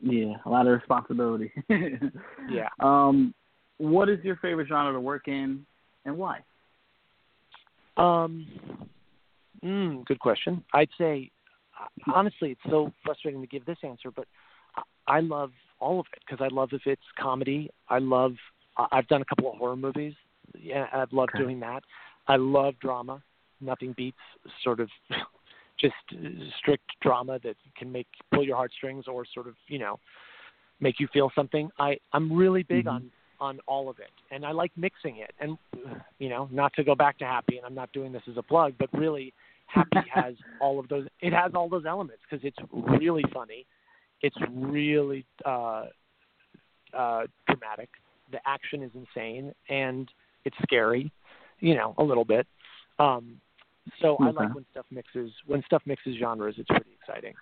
yeah. 0.00 0.34
A 0.46 0.50
lot 0.50 0.66
of 0.66 0.72
responsibility. 0.72 1.52
Yeah. 2.50 2.68
Um, 2.80 3.34
what 3.78 4.08
is 4.08 4.18
your 4.22 4.36
favorite 4.36 4.68
genre 4.68 4.92
to 4.92 5.00
work 5.00 5.28
in, 5.28 5.66
and 6.04 6.16
why? 6.16 6.40
um, 7.96 8.46
mm, 9.64 10.04
good 10.06 10.20
question. 10.20 10.64
I'd 10.72 10.88
say 10.96 11.30
honestly, 12.14 12.52
it's 12.52 12.70
so 12.70 12.92
frustrating 13.04 13.40
to 13.40 13.46
give 13.46 13.64
this 13.66 13.78
answer, 13.82 14.10
but 14.10 14.26
I 15.06 15.20
love 15.20 15.50
all 15.84 16.00
of 16.00 16.06
it 16.12 16.22
because 16.26 16.42
I 16.44 16.48
love 16.54 16.70
if 16.72 16.82
it's 16.86 17.02
comedy. 17.18 17.70
I 17.88 17.98
love. 17.98 18.32
I've 18.90 19.06
done 19.08 19.22
a 19.22 19.24
couple 19.24 19.52
of 19.52 19.58
horror 19.58 19.76
movies. 19.76 20.14
Yeah, 20.58 20.86
I've 20.92 21.12
loved 21.12 21.32
Okay. 21.34 21.44
doing 21.44 21.60
that. 21.60 21.82
I 22.26 22.36
love 22.36 22.74
drama. 22.80 23.22
Nothing 23.60 23.92
beats 23.96 24.24
sort 24.62 24.80
of 24.80 24.88
just 25.78 25.94
strict 26.58 26.88
drama 27.02 27.38
that 27.44 27.56
can 27.78 27.92
make 27.92 28.06
pull 28.32 28.44
your 28.44 28.56
heartstrings 28.56 29.04
or 29.06 29.24
sort 29.32 29.46
of 29.46 29.54
you 29.68 29.78
know 29.78 30.00
make 30.80 30.98
you 30.98 31.06
feel 31.12 31.30
something. 31.34 31.70
I 31.78 31.98
I'm 32.12 32.32
really 32.32 32.62
big 32.64 32.86
Mhm. 32.86 32.94
on 32.96 33.10
on 33.40 33.60
all 33.66 33.88
of 33.90 33.98
it, 33.98 34.12
and 34.30 34.44
I 34.46 34.52
like 34.52 34.72
mixing 34.76 35.16
it. 35.18 35.32
And 35.40 35.58
you 36.18 36.28
know, 36.28 36.48
not 36.50 36.72
to 36.74 36.84
go 36.84 36.94
back 36.94 37.18
to 37.18 37.24
Happy, 37.26 37.56
and 37.58 37.66
I'm 37.66 37.74
not 37.74 37.92
doing 37.92 38.10
this 38.12 38.22
as 38.30 38.36
a 38.36 38.42
plug, 38.42 38.74
but 38.78 38.88
really, 39.04 39.32
Happy 39.66 40.02
has 40.18 40.34
all 40.60 40.78
of 40.78 40.88
those. 40.88 41.06
It 41.20 41.32
has 41.32 41.52
all 41.54 41.68
those 41.68 41.84
elements 41.84 42.22
because 42.24 42.44
it's 42.44 42.58
really 43.00 43.24
funny, 43.32 43.66
it's 44.20 44.36
really 44.50 45.24
uh, 45.44 45.84
uh, 46.96 47.22
dramatic. 47.46 47.90
The 48.32 48.38
action 48.46 48.82
is 48.82 48.90
insane, 48.94 49.52
and 49.68 50.08
it's 50.44 50.56
scary. 50.62 51.12
You 51.60 51.74
know, 51.74 51.94
a 51.98 52.02
little 52.02 52.24
bit. 52.24 52.46
Um, 52.98 53.40
so 54.00 54.16
I 54.20 54.30
like 54.30 54.54
when 54.54 54.64
stuff 54.70 54.86
mixes 54.90 55.30
when 55.46 55.62
stuff 55.66 55.82
mixes 55.86 56.16
genres. 56.18 56.54
It's 56.58 56.68
pretty 56.68 56.96
exciting. 57.00 57.34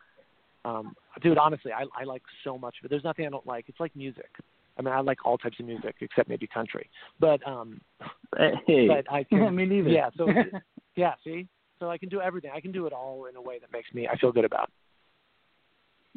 Um, 0.64 0.94
dude, 1.22 1.38
honestly, 1.38 1.72
I, 1.72 1.84
I 2.00 2.04
like 2.04 2.22
so 2.44 2.56
much 2.56 2.76
of 2.80 2.84
it. 2.84 2.88
There's 2.88 3.04
nothing 3.04 3.26
I 3.26 3.30
don't 3.30 3.46
like. 3.46 3.64
It's 3.68 3.80
like 3.80 3.94
music. 3.96 4.30
I 4.78 4.82
mean, 4.82 4.94
I 4.94 5.00
like 5.00 5.18
all 5.24 5.36
types 5.36 5.58
of 5.58 5.66
music 5.66 5.96
except 6.00 6.28
maybe 6.28 6.46
country. 6.46 6.88
But 7.20 7.46
um, 7.46 7.80
Hey, 8.66 8.88
but 8.88 9.10
I 9.12 9.24
can. 9.24 9.54
me 9.56 9.66
neither. 9.66 9.90
Yeah. 9.90 10.10
So 10.16 10.28
yeah. 10.96 11.14
See. 11.24 11.48
So 11.78 11.90
I 11.90 11.98
can 11.98 12.08
do 12.08 12.20
everything. 12.20 12.52
I 12.54 12.60
can 12.60 12.70
do 12.70 12.86
it 12.86 12.92
all 12.92 13.26
in 13.26 13.36
a 13.36 13.42
way 13.42 13.58
that 13.58 13.72
makes 13.72 13.92
me 13.92 14.08
I 14.08 14.16
feel 14.16 14.32
good 14.32 14.44
about. 14.44 14.70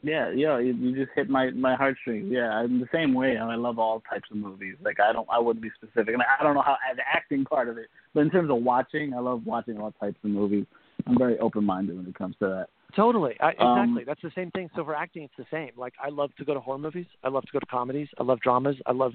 Yeah, 0.03 0.31
yeah, 0.36 0.60
you, 0.60 0.73
you 0.73 0.95
just 0.95 1.15
hit 1.15 1.29
my 1.29 1.51
my 1.51 1.75
heartstrings. 1.75 2.27
Yeah, 2.29 2.49
I'm 2.49 2.79
the 2.79 2.89
same 2.93 3.13
way. 3.13 3.38
I 3.38 3.55
love 3.55 3.79
all 3.79 4.01
types 4.10 4.29
of 4.29 4.38
movies. 4.38 4.75
Like 4.84 4.99
I 4.99 5.13
don't, 5.13 5.27
I 5.31 5.39
wouldn't 5.39 5.63
be 5.63 5.71
specific, 5.75 6.13
and 6.13 6.21
I 6.21 6.43
don't 6.43 6.53
know 6.53 6.62
how 6.62 6.75
the 6.95 7.01
acting 7.12 7.45
part 7.45 7.69
of 7.69 7.77
it, 7.77 7.88
but 8.13 8.21
in 8.21 8.29
terms 8.29 8.51
of 8.51 8.58
watching, 8.58 9.13
I 9.13 9.19
love 9.19 9.43
watching 9.45 9.79
all 9.79 9.91
types 9.93 10.17
of 10.23 10.29
movies. 10.29 10.65
I'm 11.08 11.17
very 11.17 11.39
open 11.39 11.63
minded 11.63 11.95
when 11.95 12.08
it 12.08 12.15
comes 12.15 12.36
to 12.39 12.47
that. 12.47 12.67
Totally. 12.95 13.36
I, 13.39 13.53
Um, 13.60 13.79
exactly. 13.79 14.03
That's 14.05 14.21
the 14.21 14.31
same 14.36 14.51
thing. 14.51 14.69
So 14.75 14.84
for 14.84 14.95
acting, 14.95 15.23
it's 15.23 15.34
the 15.38 15.45
same. 15.51 15.71
Like 15.77 15.93
I 16.01 16.10
love 16.10 16.36
to 16.38 16.45
go 16.45 16.53
to 16.53 16.60
horror 16.60 16.77
movies. 16.77 17.08
I 17.23 17.29
love 17.29 17.43
to 17.43 17.51
go 17.51 17.60
to 17.60 17.65
comedies. 17.65 18.08
I 18.19 18.23
love 18.23 18.39
dramas. 18.41 18.77
I 18.86 18.91
love 18.91 19.13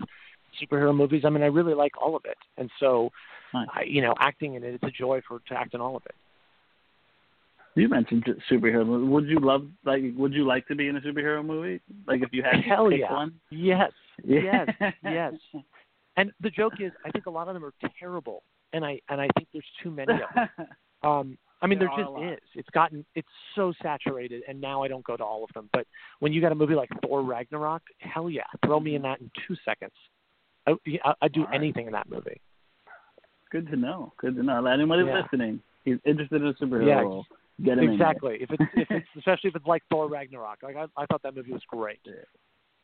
superhero 0.62 0.94
movies. 0.94 1.22
I 1.24 1.30
mean, 1.30 1.42
I 1.42 1.46
really 1.46 1.74
like 1.74 1.92
all 2.00 2.16
of 2.16 2.24
it. 2.24 2.38
And 2.58 2.70
so, 2.78 3.10
Nice. 3.54 3.68
I, 3.74 3.82
you 3.82 4.02
know, 4.02 4.14
acting 4.18 4.54
in 4.54 4.64
it, 4.64 4.74
it's 4.74 4.84
a 4.84 4.90
joy 4.90 5.20
for 5.26 5.40
to 5.48 5.54
act 5.54 5.74
in 5.74 5.80
all 5.80 5.96
of 5.96 6.02
it. 6.06 6.14
You 7.76 7.88
mentioned 7.88 8.24
superhero. 8.50 8.84
movies. 8.84 9.08
Would 9.10 9.26
you 9.26 9.38
love 9.40 9.66
like? 9.84 10.02
Would 10.16 10.32
you 10.32 10.44
like 10.44 10.66
to 10.68 10.74
be 10.74 10.88
in 10.88 10.96
a 10.96 11.00
superhero 11.00 11.44
movie? 11.44 11.80
Like 12.06 12.22
if 12.22 12.30
you 12.32 12.42
had 12.42 12.62
to 12.62 12.88
pick 12.90 13.00
yeah. 13.00 13.12
one? 13.12 13.34
Yes. 13.50 13.92
Yeah. 14.24 14.64
Yes. 14.80 14.94
yes. 15.04 15.34
And 16.16 16.32
the 16.40 16.50
joke 16.50 16.74
is, 16.80 16.92
I 17.04 17.10
think 17.10 17.26
a 17.26 17.30
lot 17.30 17.48
of 17.48 17.54
them 17.54 17.64
are 17.64 17.72
terrible, 17.98 18.42
and 18.72 18.84
I 18.84 19.00
and 19.08 19.20
I 19.20 19.28
think 19.36 19.48
there's 19.52 19.64
too 19.82 19.90
many 19.90 20.12
of 20.14 20.20
them. 20.34 20.66
Um, 21.02 21.38
I 21.62 21.66
mean, 21.66 21.78
There 21.78 21.88
there, 21.96 22.04
just 22.04 22.42
is. 22.42 22.48
It's 22.56 22.68
gotten 22.74 23.06
it's 23.14 23.26
so 23.54 23.72
saturated, 23.82 24.42
and 24.46 24.60
now 24.60 24.82
I 24.82 24.88
don't 24.88 25.02
go 25.02 25.16
to 25.16 25.24
all 25.24 25.44
of 25.44 25.50
them. 25.54 25.70
But 25.72 25.86
when 26.18 26.30
you 26.30 26.42
got 26.42 26.52
a 26.52 26.54
movie 26.54 26.74
like 26.74 26.90
Thor 27.02 27.22
Ragnarok, 27.22 27.80
hell 28.00 28.28
yeah, 28.28 28.42
throw 28.66 28.80
me 28.80 28.96
in 28.96 29.02
that 29.02 29.20
in 29.22 29.30
two 29.48 29.56
seconds. 29.64 29.92
I, 30.66 30.72
I, 31.04 31.14
I'd 31.22 31.32
do 31.32 31.44
right. 31.44 31.54
anything 31.54 31.86
in 31.86 31.92
that 31.92 32.10
movie. 32.10 32.38
Good 33.50 33.66
to 33.68 33.76
know. 33.76 34.12
Good 34.18 34.36
to 34.36 34.42
know. 34.42 34.64
Anybody 34.66 35.04
Yeah. 35.04 35.22
listening, 35.22 35.60
he's 35.84 35.96
interested 36.04 36.42
in 36.42 36.48
a 36.48 36.54
superhero 36.54 36.86
Yeah, 36.86 37.00
role. 37.00 37.26
Get 37.64 37.78
him 37.78 37.90
Exactly. 37.90 38.38
If 38.40 38.50
it's 38.50 38.62
if 38.74 38.90
it's 38.90 39.06
especially 39.18 39.48
if 39.48 39.56
it's 39.56 39.66
like 39.66 39.82
Thor 39.90 40.08
Ragnarok, 40.08 40.58
like 40.62 40.76
I, 40.76 40.86
I 40.96 41.06
thought 41.06 41.22
that 41.22 41.34
movie 41.34 41.52
was 41.52 41.62
great. 41.68 42.00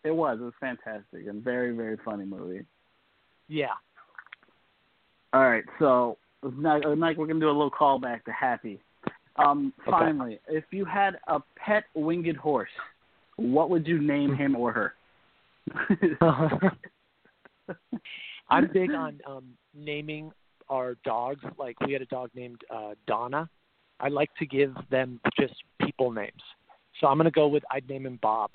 It 0.05 0.11
was. 0.15 0.39
It 0.41 0.45
was 0.45 0.53
fantastic 0.61 1.27
and 1.27 1.43
very, 1.43 1.75
very 1.75 1.97
funny 2.05 2.25
movie. 2.25 2.65
Yeah. 3.49 3.75
All 5.33 5.43
right, 5.43 5.65
so 5.79 6.19
Mike, 6.43 6.85
uh, 6.85 6.95
Mike, 6.95 7.17
we're 7.17 7.27
gonna 7.27 7.41
do 7.41 7.49
a 7.49 7.51
little 7.51 7.71
callback 7.71 8.25
to 8.25 8.33
Happy. 8.33 8.81
Um, 9.37 9.73
Okay. 9.83 9.91
finally, 9.91 10.41
if 10.49 10.65
you 10.71 10.85
had 10.85 11.19
a 11.29 11.41
pet 11.57 11.85
winged 11.95 12.37
horse, 12.37 12.71
what 13.37 13.69
would 13.71 13.87
you 13.87 14.01
name 14.01 14.35
him 14.35 14.57
or 14.57 14.73
her? 14.73 14.95
I'm 18.49 18.71
big 18.73 18.93
on 18.93 19.21
um 19.27 19.45
naming 19.75 20.33
our 20.69 20.97
dogs. 21.05 21.43
Like 21.59 21.79
we 21.81 21.93
had 21.93 22.03
a 22.03 22.07
dog 22.07 22.31
named 22.35 22.63
uh 22.71 22.95
Donna. 23.07 23.49
I 24.01 24.09
like 24.09 24.31
to 24.39 24.47
give 24.47 24.75
them 24.91 25.21
just 25.39 25.55
people 25.81 26.11
names. 26.13 26.43
So 27.01 27.07
I'm 27.07 27.17
gonna 27.17 27.31
go 27.31 27.49
with 27.49 27.63
I'd 27.71 27.89
name 27.89 28.07
him 28.07 28.19
Bob. 28.23 28.51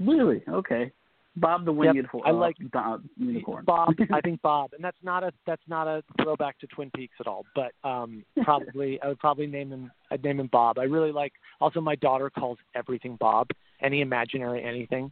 really? 0.00 0.42
Okay. 0.48 0.92
Bob 1.38 1.66
the 1.66 1.72
winged 1.72 1.96
Yep. 1.96 2.22
I 2.24 2.30
like- 2.30 2.56
uh, 2.72 2.96
unicorn. 3.18 3.64
Bob. 3.66 3.94
I 4.10 4.20
think 4.22 4.40
Bob, 4.50 4.72
and 4.72 4.82
that's 4.82 4.96
not 5.02 5.22
a 5.22 5.32
that's 5.46 5.62
not 5.68 5.86
a 5.86 6.02
throwback 6.22 6.58
to 6.60 6.66
Twin 6.68 6.90
Peaks 6.94 7.14
at 7.20 7.26
all. 7.26 7.44
But 7.54 7.72
um 7.84 8.24
probably 8.42 8.98
I 9.02 9.08
would 9.08 9.18
probably 9.18 9.46
name 9.46 9.70
him 9.70 9.90
I'd 10.10 10.24
name 10.24 10.40
him 10.40 10.48
Bob. 10.50 10.78
I 10.78 10.84
really 10.84 11.12
like. 11.12 11.32
Also, 11.60 11.80
my 11.80 11.94
daughter 11.96 12.30
calls 12.30 12.58
everything 12.74 13.16
Bob. 13.20 13.48
Any 13.82 14.00
imaginary 14.00 14.64
anything, 14.64 15.10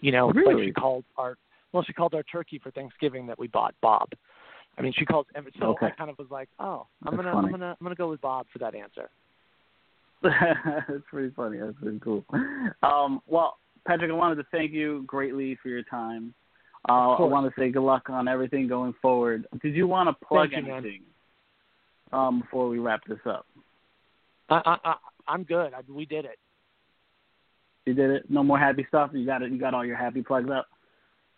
you 0.00 0.12
know. 0.12 0.28
Like 0.28 0.36
Really? 0.36 0.66
she 0.66 0.72
called 0.72 1.04
our 1.18 1.36
well, 1.72 1.82
she 1.86 1.92
called 1.92 2.14
our 2.14 2.22
turkey 2.22 2.58
for 2.58 2.70
Thanksgiving 2.70 3.26
that 3.26 3.38
we 3.38 3.48
bought 3.48 3.74
Bob. 3.82 4.08
I 4.78 4.82
mean, 4.82 4.92
she 4.96 5.06
calls 5.06 5.26
every. 5.34 5.52
So 5.58 5.66
Okay. 5.68 5.86
I 5.86 5.90
kind 5.90 6.10
of 6.10 6.18
was 6.18 6.28
like, 6.30 6.48
oh, 6.58 6.86
I'm 7.04 7.16
That's 7.16 7.22
gonna 7.22 7.32
funny. 7.32 7.46
I'm 7.46 7.50
gonna 7.52 7.76
I'm 7.80 7.84
gonna 7.84 7.94
go 7.94 8.10
with 8.10 8.20
Bob 8.20 8.46
for 8.52 8.58
that 8.58 8.74
answer. 8.74 9.08
That's 10.22 11.04
pretty 11.10 11.32
funny. 11.34 11.58
That's 11.58 11.76
pretty 11.80 12.00
cool. 12.00 12.24
Um, 12.82 13.20
well, 13.26 13.58
Patrick, 13.86 14.10
I 14.10 14.14
wanted 14.14 14.36
to 14.36 14.46
thank 14.50 14.72
you 14.72 15.04
greatly 15.06 15.58
for 15.62 15.68
your 15.68 15.82
time. 15.84 16.34
Uh, 16.88 17.14
I 17.14 17.22
want 17.22 17.52
to 17.52 17.60
say 17.60 17.70
good 17.70 17.82
luck 17.82 18.08
on 18.08 18.28
everything 18.28 18.68
going 18.68 18.94
forward. 19.02 19.46
Did 19.60 19.74
you 19.74 19.86
want 19.88 20.08
to 20.08 20.26
plug 20.26 20.52
you, 20.52 20.58
anything 20.58 21.02
um, 22.12 22.40
before 22.40 22.68
we 22.68 22.78
wrap 22.78 23.00
this 23.08 23.18
up? 23.26 23.46
I, 24.48 24.60
I, 24.64 24.76
I 24.84 24.94
I'm 25.28 25.42
good. 25.42 25.74
I, 25.74 25.80
we 25.88 26.06
did 26.06 26.24
it. 26.24 26.38
You 27.86 27.94
did 27.94 28.10
it. 28.10 28.30
No 28.30 28.42
more 28.42 28.58
happy 28.58 28.84
stuff. 28.88 29.10
You 29.12 29.26
got 29.26 29.42
it. 29.42 29.50
You 29.50 29.58
got 29.58 29.74
all 29.74 29.84
your 29.84 29.96
happy 29.96 30.22
plugs 30.22 30.50
up. 30.50 30.66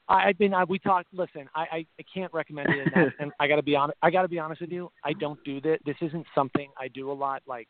I, 0.09 0.29
I've 0.29 0.39
been. 0.39 0.55
I, 0.55 0.65
we 0.65 0.79
talked. 0.79 1.13
Listen, 1.13 1.49
I, 1.55 1.61
I, 1.61 1.87
I 1.99 2.05
can't 2.13 2.33
recommend 2.33 2.71
it 2.71 2.93
enough. 2.93 3.13
and 3.19 3.33
I 3.41 3.47
got 3.49 3.57
to 3.57 3.63
be 3.63 3.77
honest. 3.77 3.99
I 4.03 4.11
got 4.11 4.23
to 4.23 4.29
be 4.29 4.39
honest 4.39 4.61
with 4.61 4.71
you. 4.71 4.91
I 5.05 5.13
don't 5.13 5.43
do 5.45 5.61
this. 5.61 5.79
This 5.85 5.97
isn't 6.01 6.27
something 6.35 6.71
I 6.79 6.89
do 6.89 7.11
a 7.11 7.15
lot. 7.15 7.43
Like 7.47 7.69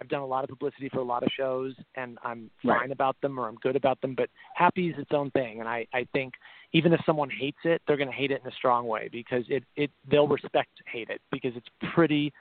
I've 0.00 0.08
done 0.08 0.22
a 0.22 0.26
lot 0.26 0.44
of 0.44 0.50
publicity 0.50 0.88
for 0.88 0.98
a 1.00 1.04
lot 1.04 1.22
of 1.22 1.28
shows, 1.36 1.74
and 1.94 2.18
I'm 2.24 2.50
Right. 2.64 2.80
fine 2.80 2.92
about 2.92 3.20
them 3.20 3.38
or 3.38 3.48
I'm 3.48 3.56
good 3.56 3.76
about 3.76 4.00
them. 4.00 4.14
But 4.14 4.30
happy 4.54 4.88
is 4.88 4.98
its 4.98 5.10
own 5.12 5.30
thing, 5.32 5.60
and 5.60 5.68
I, 5.68 5.86
I 5.92 6.06
think 6.12 6.34
even 6.72 6.92
if 6.92 7.00
someone 7.04 7.28
hates 7.28 7.58
it, 7.64 7.82
they're 7.86 7.96
going 7.98 8.08
to 8.08 8.14
hate 8.14 8.30
it 8.30 8.40
in 8.42 8.50
a 8.50 8.54
strong 8.54 8.86
way 8.86 9.08
because 9.12 9.44
it, 9.48 9.64
it 9.76 9.90
they'll 10.10 10.28
respect 10.28 10.70
hate 10.86 11.10
it 11.10 11.20
because 11.30 11.52
it's 11.54 11.66
pretty 11.94 12.32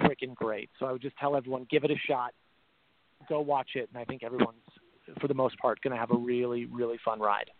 freaking 0.00 0.34
great. 0.34 0.68
So 0.78 0.86
I 0.86 0.92
would 0.92 1.00
just 1.00 1.16
tell 1.16 1.36
everyone, 1.36 1.66
give 1.70 1.84
it 1.84 1.90
a 1.90 1.96
shot, 2.06 2.32
go 3.28 3.40
watch 3.40 3.70
it, 3.76 3.88
and 3.92 3.98
I 4.00 4.04
think 4.04 4.22
everyone's 4.22 4.58
for 5.20 5.28
the 5.28 5.34
most 5.34 5.56
part 5.58 5.80
going 5.80 5.92
to 5.92 5.98
have 5.98 6.10
a 6.10 6.16
really 6.16 6.66
really 6.66 6.98
fun 7.04 7.20
ride. 7.20 7.50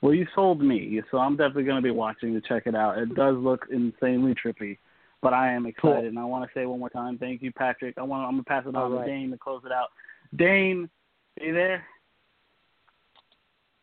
Well, 0.00 0.14
you 0.14 0.26
sold 0.34 0.60
me, 0.62 1.00
so 1.10 1.18
I'm 1.18 1.36
definitely 1.36 1.64
going 1.64 1.76
to 1.76 1.82
be 1.82 1.90
watching 1.90 2.32
to 2.32 2.40
check 2.40 2.64
it 2.66 2.74
out. 2.74 2.98
It 2.98 3.14
does 3.16 3.36
look 3.36 3.66
insanely 3.70 4.34
trippy, 4.34 4.78
but 5.22 5.32
I 5.32 5.52
am 5.52 5.66
excited, 5.66 5.96
Cool. 5.96 6.06
and 6.08 6.18
I 6.18 6.24
want 6.24 6.44
to 6.44 6.50
say 6.58 6.66
one 6.66 6.78
more 6.78 6.90
time, 6.90 7.18
thank 7.18 7.42
you, 7.42 7.50
Patrick. 7.52 7.98
I 7.98 8.02
want. 8.02 8.24
I'm 8.24 8.32
gonna 8.32 8.44
pass 8.44 8.64
it 8.66 8.76
All 8.76 8.84
on 8.84 8.92
right. 8.92 9.06
to 9.06 9.10
Dane 9.10 9.30
to 9.32 9.38
close 9.38 9.62
it 9.66 9.72
out. 9.72 9.88
Dane, 10.36 10.88
are 11.40 11.46
you 11.46 11.52
there? 11.54 11.84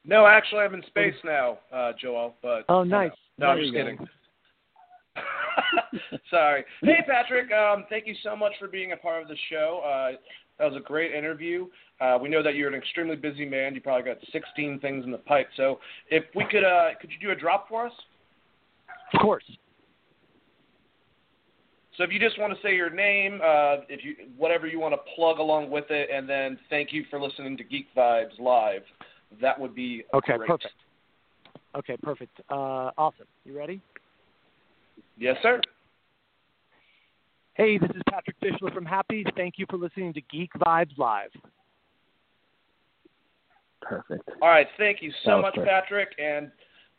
No, 0.06 0.25
actually, 0.28 0.60
I'm 0.62 0.73
in 0.75 0.84
space 0.84 1.15
now, 1.25 1.58
uh, 1.73 1.91
Joel. 1.99 2.36
But 2.41 2.63
Oh, 2.69 2.84
you 2.84 2.89
know. 2.91 2.99
nice. 2.99 3.12
No, 3.38 3.47
I'm 3.47 3.60
just 3.60 3.73
go. 3.73 3.80
kidding. 3.80 4.08
Sorry. 6.30 6.63
Hey, 6.82 6.99
Patrick. 7.08 7.51
Um, 7.51 7.86
thank 7.89 8.06
you 8.08 8.15
so 8.23 8.36
much 8.36 8.54
for 8.60 8.67
being 8.67 8.91
a 8.91 8.97
part 8.97 9.21
of 9.21 9.28
the 9.28 9.38
show. 9.49 9.82
Uh, 9.84 10.17
that 10.57 10.65
was 10.65 10.75
a 10.75 10.83
great 10.83 11.13
interview. 11.13 11.67
Uh, 11.99 12.17
we 12.21 12.29
know 12.29 12.41
that 12.43 12.55
you're 12.55 12.69
an 12.69 12.75
extremely 12.75 13.15
busy 13.15 13.45
man. 13.45 13.75
You 13.75 13.81
probably 13.81 14.03
got 14.03 14.17
16 14.31 14.79
things 14.79 15.03
in 15.05 15.11
the 15.11 15.17
pipe. 15.17 15.47
So, 15.57 15.79
if 16.09 16.23
we 16.35 16.45
could, 16.49 16.63
uh, 16.63 16.89
could 16.99 17.09
you 17.11 17.17
do 17.19 17.31
a 17.31 17.35
drop 17.35 17.67
for 17.67 17.85
us? 17.85 17.93
Of 19.13 19.19
course. 19.21 19.43
So, 21.97 22.03
if 22.03 22.11
you 22.11 22.19
just 22.19 22.39
want 22.39 22.53
to 22.53 22.61
say 22.61 22.75
your 22.75 22.89
name, 22.89 23.39
uh, 23.43 23.77
if 23.89 24.03
you 24.03 24.15
whatever 24.37 24.67
you 24.67 24.79
want 24.79 24.93
to 24.93 24.99
plug 25.15 25.39
along 25.39 25.69
with 25.69 25.89
it, 25.89 26.09
and 26.11 26.27
then 26.27 26.57
thank 26.69 26.91
you 26.91 27.05
for 27.09 27.19
listening 27.19 27.57
to 27.57 27.63
Geek 27.63 27.87
Vibes 27.95 28.37
live, 28.39 28.83
that 29.41 29.59
would 29.59 29.75
be 29.75 30.03
Okay, 30.13 30.37
great. 30.37 30.47
perfect. 30.47 30.73
Okay, 31.75 31.97
perfect. 32.01 32.39
Uh, 32.49 32.91
awesome. 32.97 33.27
You 33.43 33.57
ready? 33.57 33.81
Yes, 35.17 35.37
sir. 35.41 35.61
Hey, 37.55 37.77
this 37.77 37.89
is 37.91 38.01
Patrick 38.09 38.35
Fischler 38.41 38.73
from 38.73 38.85
Happy. 38.85 39.25
Thank 39.37 39.55
you 39.57 39.65
for 39.69 39.77
listening 39.77 40.13
to 40.13 40.21
Geek 40.29 40.51
Vibes 40.59 40.97
Live. 40.97 41.29
Perfect. 43.81 44.29
All 44.41 44.49
right, 44.49 44.67
thank 44.77 45.01
you 45.01 45.11
so 45.23 45.41
much, 45.41 45.53
great. 45.53 45.67
Patrick. 45.67 46.09
And 46.17 46.51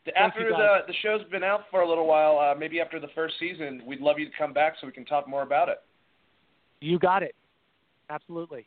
the, 0.05 0.17
after 0.17 0.41
you, 0.41 0.49
the 0.49 0.77
the 0.87 0.93
show's 1.03 1.21
been 1.29 1.43
out 1.43 1.61
for 1.69 1.81
a 1.81 1.87
little 1.87 2.07
while, 2.07 2.39
uh, 2.39 2.57
maybe 2.57 2.81
after 2.81 2.99
the 2.99 3.09
first 3.13 3.35
season, 3.39 3.83
we'd 3.85 3.99
love 3.99 4.17
you 4.17 4.25
to 4.25 4.31
come 4.35 4.51
back 4.51 4.75
so 4.81 4.87
we 4.87 4.93
can 4.93 5.05
talk 5.05 5.27
more 5.27 5.43
about 5.43 5.69
it. 5.69 5.77
You 6.81 6.97
got 6.97 7.21
it. 7.21 7.35
Absolutely. 8.09 8.65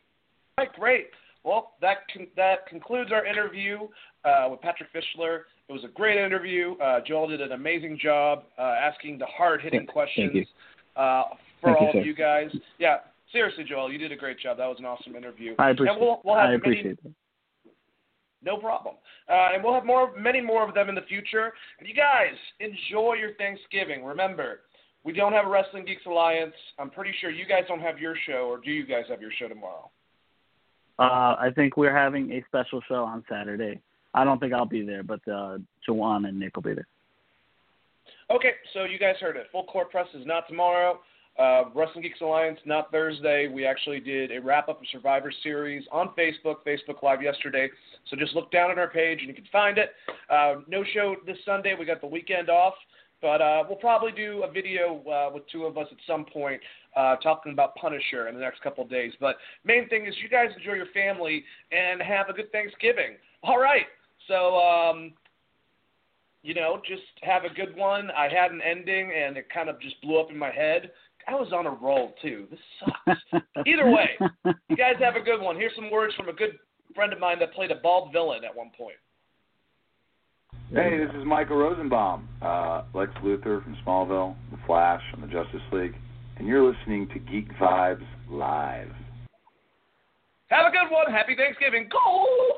All 0.57 0.65
right, 0.65 0.73
great. 0.73 1.07
Well, 1.43 1.73
that 1.81 1.97
con- 2.13 2.27
that 2.37 2.67
concludes 2.67 3.11
our 3.11 3.25
interview 3.25 3.87
uh, 4.23 4.47
with 4.49 4.61
Patrick 4.61 4.89
Fischler. 4.93 5.41
It 5.67 5.73
was 5.73 5.83
a 5.83 5.89
great 5.89 6.23
interview. 6.23 6.75
Uh, 6.77 6.99
Joel 7.05 7.27
did 7.27 7.41
an 7.41 7.53
amazing 7.53 7.97
job 8.01 8.43
uh, 8.57 8.61
asking 8.61 9.17
the 9.17 9.25
hard-hitting 9.25 9.81
Thank- 9.81 9.89
questions 9.89 10.31
thank 10.33 10.47
uh, 10.95 11.23
for 11.61 11.73
Thank 11.73 11.79
you, 11.81 11.87
all 11.87 11.93
sir. 11.93 11.99
of 11.99 12.05
you 12.05 12.15
guys. 12.15 12.49
Yeah, 12.79 12.97
seriously, 13.31 13.63
Joel, 13.67 13.91
you 13.91 13.97
did 13.97 14.11
a 14.11 14.15
great 14.15 14.39
job. 14.39 14.57
That 14.57 14.67
was 14.67 14.77
an 14.79 14.85
awesome 14.85 15.15
interview. 15.15 15.55
I 15.59 15.71
appreciate. 15.71 15.93
and 15.93 16.01
we'll, 16.01 16.21
we'll 16.23 16.35
have 16.35 16.45
I 16.45 16.51
many, 16.51 16.57
appreciate 16.57 16.99
it. 17.03 17.11
No 18.43 18.57
problem. 18.57 18.95
Uh, 19.29 19.49
and 19.53 19.63
we'll 19.63 19.73
have 19.73 19.85
more, 19.85 20.17
many 20.17 20.41
more 20.41 20.67
of 20.67 20.73
them 20.73 20.89
in 20.89 20.95
the 20.95 21.01
future. 21.03 21.53
And 21.79 21.87
you 21.87 21.93
guys, 21.93 22.35
enjoy 22.59 23.13
your 23.13 23.33
Thanksgiving. 23.35 24.03
Remember, 24.03 24.61
we 25.03 25.13
don't 25.13 25.33
have 25.33 25.45
a 25.45 25.49
Wrestling 25.49 25.85
Geeks 25.85 26.05
Alliance. 26.07 26.53
I'm 26.79 26.89
pretty 26.89 27.11
sure 27.21 27.29
you 27.29 27.45
guys 27.45 27.63
don't 27.67 27.79
have 27.81 27.99
your 27.99 28.15
show, 28.27 28.47
or 28.49 28.57
do 28.57 28.71
you 28.71 28.85
guys 28.85 29.03
have 29.09 29.21
your 29.21 29.31
show 29.39 29.47
tomorrow? 29.47 29.89
Uh, 30.99 31.35
I 31.39 31.49
think 31.55 31.77
we're 31.77 31.95
having 31.95 32.31
a 32.31 32.43
special 32.47 32.81
show 32.87 33.03
on 33.03 33.23
Saturday. 33.29 33.79
I 34.13 34.23
don't 34.23 34.39
think 34.39 34.53
I'll 34.53 34.65
be 34.65 34.85
there, 34.85 35.03
but 35.03 35.21
uh, 35.27 35.57
Jawan 35.87 36.27
and 36.27 36.39
Nick 36.39 36.55
will 36.55 36.63
be 36.63 36.73
there. 36.73 36.87
Okay, 38.31 38.53
so 38.73 38.85
you 38.85 38.97
guys 38.97 39.15
heard 39.19 39.35
it. 39.35 39.47
Full 39.51 39.65
Court 39.65 39.91
Press 39.91 40.07
is 40.13 40.25
not 40.25 40.47
tomorrow. 40.47 41.01
Uh, 41.37 41.63
Wrestling 41.75 42.03
Geeks 42.03 42.21
Alliance, 42.21 42.57
not 42.65 42.89
Thursday. 42.89 43.49
We 43.49 43.65
actually 43.65 43.99
did 43.99 44.31
a 44.31 44.39
wrap 44.39 44.69
up 44.69 44.79
of 44.79 44.87
Survivor 44.89 45.33
Series 45.43 45.83
on 45.91 46.11
Facebook, 46.17 46.57
Facebook 46.65 47.03
Live 47.03 47.21
yesterday. 47.21 47.69
So 48.09 48.15
just 48.15 48.33
look 48.33 48.49
down 48.49 48.71
on 48.71 48.79
our 48.79 48.89
page 48.89 49.19
and 49.19 49.27
you 49.27 49.33
can 49.33 49.47
find 49.51 49.77
it. 49.77 49.89
Uh, 50.29 50.61
no 50.69 50.81
show 50.93 51.17
this 51.25 51.35
Sunday. 51.45 51.75
We 51.77 51.85
got 51.85 51.99
the 51.99 52.07
weekend 52.07 52.49
off. 52.49 52.75
But 53.21 53.41
uh, 53.41 53.63
we'll 53.67 53.77
probably 53.77 54.13
do 54.13 54.43
a 54.43 54.51
video 54.51 55.03
uh, 55.07 55.29
with 55.33 55.43
two 55.51 55.65
of 55.65 55.77
us 55.77 55.87
at 55.91 55.97
some 56.07 56.25
point 56.25 56.59
uh, 56.95 57.17
talking 57.17 57.51
about 57.51 57.75
Punisher 57.75 58.29
in 58.29 58.35
the 58.35 58.41
next 58.41 58.61
couple 58.61 58.83
of 58.83 58.89
days. 58.89 59.11
But 59.19 59.35
main 59.65 59.89
thing 59.89 60.07
is 60.07 60.15
you 60.23 60.29
guys 60.29 60.47
enjoy 60.57 60.73
your 60.73 60.87
family 60.93 61.43
and 61.71 62.01
have 62.01 62.29
a 62.29 62.33
good 62.33 62.51
Thanksgiving. 62.51 63.17
All 63.43 63.59
right. 63.59 63.85
So, 64.27 64.55
um, 64.55 65.13
you 66.43 66.53
know, 66.53 66.81
just 66.87 67.03
have 67.21 67.43
a 67.43 67.53
good 67.53 67.75
one. 67.75 68.09
I 68.11 68.27
had 68.27 68.51
an 68.51 68.61
ending 68.61 69.11
and 69.15 69.37
it 69.37 69.47
kind 69.53 69.69
of 69.69 69.79
just 69.79 70.01
blew 70.01 70.19
up 70.19 70.31
in 70.31 70.37
my 70.37 70.51
head. 70.51 70.91
I 71.27 71.35
was 71.35 71.53
on 71.53 71.67
a 71.67 71.71
roll 71.71 72.13
too. 72.21 72.47
This 72.49 72.59
sucks. 72.79 73.43
Either 73.67 73.89
way, 73.89 74.09
you 74.69 74.75
guys 74.75 74.95
have 74.99 75.15
a 75.15 75.21
good 75.21 75.39
one. 75.39 75.55
Here's 75.55 75.75
some 75.75 75.91
words 75.91 76.15
from 76.15 76.29
a 76.29 76.33
good 76.33 76.57
friend 76.95 77.13
of 77.13 77.19
mine 77.19 77.39
that 77.39 77.53
played 77.53 77.71
a 77.71 77.75
bald 77.75 78.11
villain 78.11 78.43
at 78.43 78.55
one 78.55 78.71
point. 78.77 78.95
Hey, 80.73 80.97
this 80.97 81.13
is 81.19 81.25
Michael 81.25 81.57
Rosenbaum, 81.57 82.27
uh, 82.41 82.83
Lex 82.93 83.11
Luthor 83.23 83.61
from 83.61 83.77
Smallville, 83.85 84.35
The 84.51 84.57
Flash, 84.65 85.01
and 85.13 85.21
the 85.21 85.27
Justice 85.27 85.61
League, 85.71 85.95
and 86.37 86.47
you're 86.47 86.63
listening 86.63 87.09
to 87.09 87.19
Geek 87.19 87.51
Vibes 87.59 88.05
Live. 88.29 88.89
Have 90.47 90.65
a 90.65 90.71
good 90.71 90.89
one. 90.89 91.11
Happy 91.11 91.35
Thanksgiving. 91.35 91.89
Go! 91.91 92.57